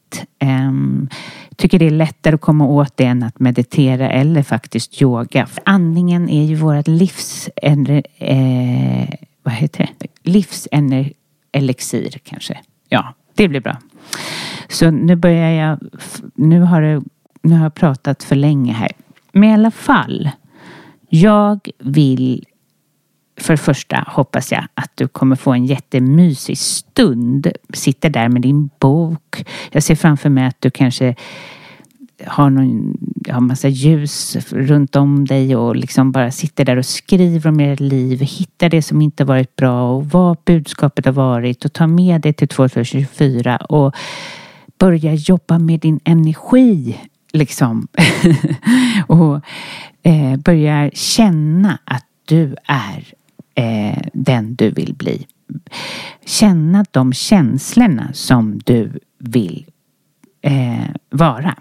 Um, 0.44 1.10
tycker 1.58 1.80
det 1.80 1.86
är 1.86 1.92
lättare 1.92 2.36
att 2.36 2.42
komma 2.42 2.66
åt 2.66 2.98
det 2.98 3.06
än 3.06 3.24
att 3.24 3.40
meditera 3.40 4.10
eller 4.10 4.44
faktiskt 4.44 5.02
yoga. 5.02 5.48
Andningen 5.64 6.30
är 6.30 6.44
ju 6.44 6.56
vårt 6.56 6.88
livs... 6.88 7.50
Eh, 7.62 9.10
vad 9.44 9.54
heter 9.54 9.90
det? 9.98 10.08
Livselixir 10.24 12.20
kanske. 12.24 12.58
Ja, 12.90 13.14
det 13.34 13.48
blir 13.48 13.60
bra. 13.60 13.78
Så 14.70 14.92
nu 14.92 15.16
börjar 15.16 15.50
jag... 15.50 15.80
Nu 16.36 16.62
har, 16.62 16.82
det, 16.82 17.04
nu 17.42 17.56
har 17.56 17.64
jag 17.64 17.76
pratat 17.76 18.24
för 18.24 18.36
länge 18.36 18.74
här. 18.74 18.92
Men 19.32 19.50
i 19.50 19.54
alla 19.54 19.72
fall. 19.72 20.30
Jag 21.10 21.70
vill 21.80 22.46
för 23.38 23.54
det 23.54 23.58
första 23.58 24.04
hoppas 24.08 24.52
jag 24.52 24.68
att 24.74 24.92
du 24.96 25.08
kommer 25.08 25.36
få 25.36 25.54
en 25.54 25.66
jättemysig 25.66 26.58
stund. 26.58 27.52
Sitter 27.74 28.10
där 28.10 28.30
med 28.30 28.42
din 28.42 28.70
bok. 28.80 29.46
Jag 29.72 29.84
ser 29.84 29.96
framför 29.96 30.30
mig 30.30 30.46
att 30.46 30.62
du 30.62 30.72
kanske 30.72 31.16
har 32.26 32.50
någon 32.50 32.98
har 33.30 33.42
massa 33.42 33.68
ljus 33.68 34.38
runt 34.50 34.96
om 34.96 35.26
dig 35.26 35.56
och 35.56 35.76
liksom 35.76 36.12
bara 36.12 36.32
sitter 36.32 36.66
där 36.66 36.78
och 36.78 36.86
skriver 36.86 37.50
om 37.50 37.60
ert 37.60 37.80
liv, 37.80 38.20
hittar 38.20 38.70
det 38.70 38.82
som 38.82 39.02
inte 39.02 39.24
varit 39.24 39.56
bra 39.56 39.92
och 39.92 40.06
vad 40.06 40.38
budskapet 40.46 41.06
har 41.06 41.14
varit 41.14 41.66
och 41.66 41.74
tar 41.74 41.88
med 41.88 42.22
det 42.22 42.34
till 42.34 42.48
2024 42.48 43.58
och 43.58 43.96
börja 44.80 45.14
jobba 45.14 45.60
med 45.60 45.80
din 45.80 46.00
energi 46.04 46.98
liksom. 47.34 47.88
och 49.08 49.42
eh, 50.04 50.38
börja 50.38 50.92
känna 50.94 51.80
att 51.86 52.06
du 52.26 52.56
är 52.66 53.14
eh, 53.56 53.98
den 54.14 54.56
du 54.56 54.72
vill 54.72 54.94
bli. 54.94 55.28
Känna 56.26 56.86
de 56.92 57.14
känslorna 57.14 58.10
som 58.14 58.60
du 58.66 59.00
vill 59.20 59.66
eh, 60.42 60.86
vara. 61.10 61.56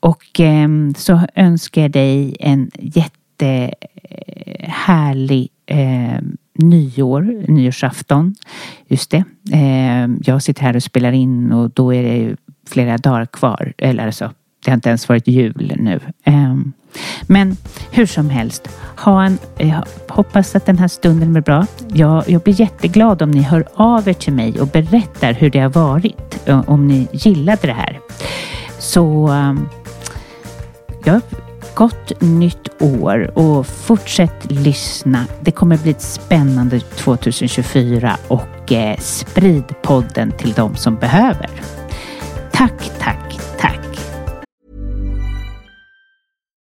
Och 0.00 0.40
eh, 0.40 0.68
så 0.96 1.20
önskar 1.34 1.82
jag 1.82 1.90
dig 1.90 2.36
en 2.40 2.70
jättehärlig 2.78 5.48
eh, 5.66 6.18
nyår, 6.54 7.44
nyårsafton. 7.48 8.34
Just 8.88 9.10
det. 9.10 9.24
Eh, 9.52 10.08
jag 10.22 10.42
sitter 10.42 10.62
här 10.62 10.76
och 10.76 10.82
spelar 10.82 11.12
in 11.12 11.52
och 11.52 11.70
då 11.70 11.94
är 11.94 12.02
det 12.02 12.36
flera 12.66 12.98
dagar 12.98 13.26
kvar. 13.26 13.72
Eller 13.78 14.06
alltså, 14.06 14.32
det 14.64 14.70
har 14.70 14.74
inte 14.74 14.88
ens 14.88 15.08
varit 15.08 15.28
jul 15.28 15.76
nu. 15.78 16.00
Ehm, 16.24 16.72
men 17.22 17.56
hur 17.90 18.06
som 18.06 18.30
helst, 18.30 18.68
ha 18.96 19.24
en, 19.24 19.38
jag 19.58 19.84
hoppas 20.08 20.56
att 20.56 20.66
den 20.66 20.78
här 20.78 20.88
stunden 20.88 21.32
blir 21.32 21.42
bra. 21.42 21.66
Jag, 21.88 22.30
jag 22.30 22.42
blir 22.42 22.60
jätteglad 22.60 23.22
om 23.22 23.30
ni 23.30 23.42
hör 23.42 23.64
av 23.74 24.08
er 24.08 24.12
till 24.12 24.32
mig 24.32 24.60
och 24.60 24.66
berättar 24.66 25.32
hur 25.32 25.50
det 25.50 25.58
har 25.58 25.68
varit. 25.68 26.48
Eh, 26.48 26.70
om 26.70 26.86
ni 26.86 27.08
gillade 27.12 27.66
det 27.66 27.72
här. 27.72 28.00
Så 28.78 29.28
ehm, 29.28 29.68
ja, 31.04 31.20
gott 31.74 32.20
nytt 32.20 32.82
år 32.82 33.38
och 33.38 33.66
fortsätt 33.66 34.52
lyssna. 34.52 35.26
Det 35.40 35.50
kommer 35.50 35.78
bli 35.78 35.90
ett 35.90 36.02
spännande 36.02 36.80
2024 36.80 38.16
och 38.28 38.72
eh, 38.72 38.96
sprid 38.98 39.64
podden 39.82 40.32
till 40.32 40.52
de 40.52 40.76
som 40.76 40.96
behöver. 40.96 41.50
Tack, 42.52 42.90
tack, 42.98 43.40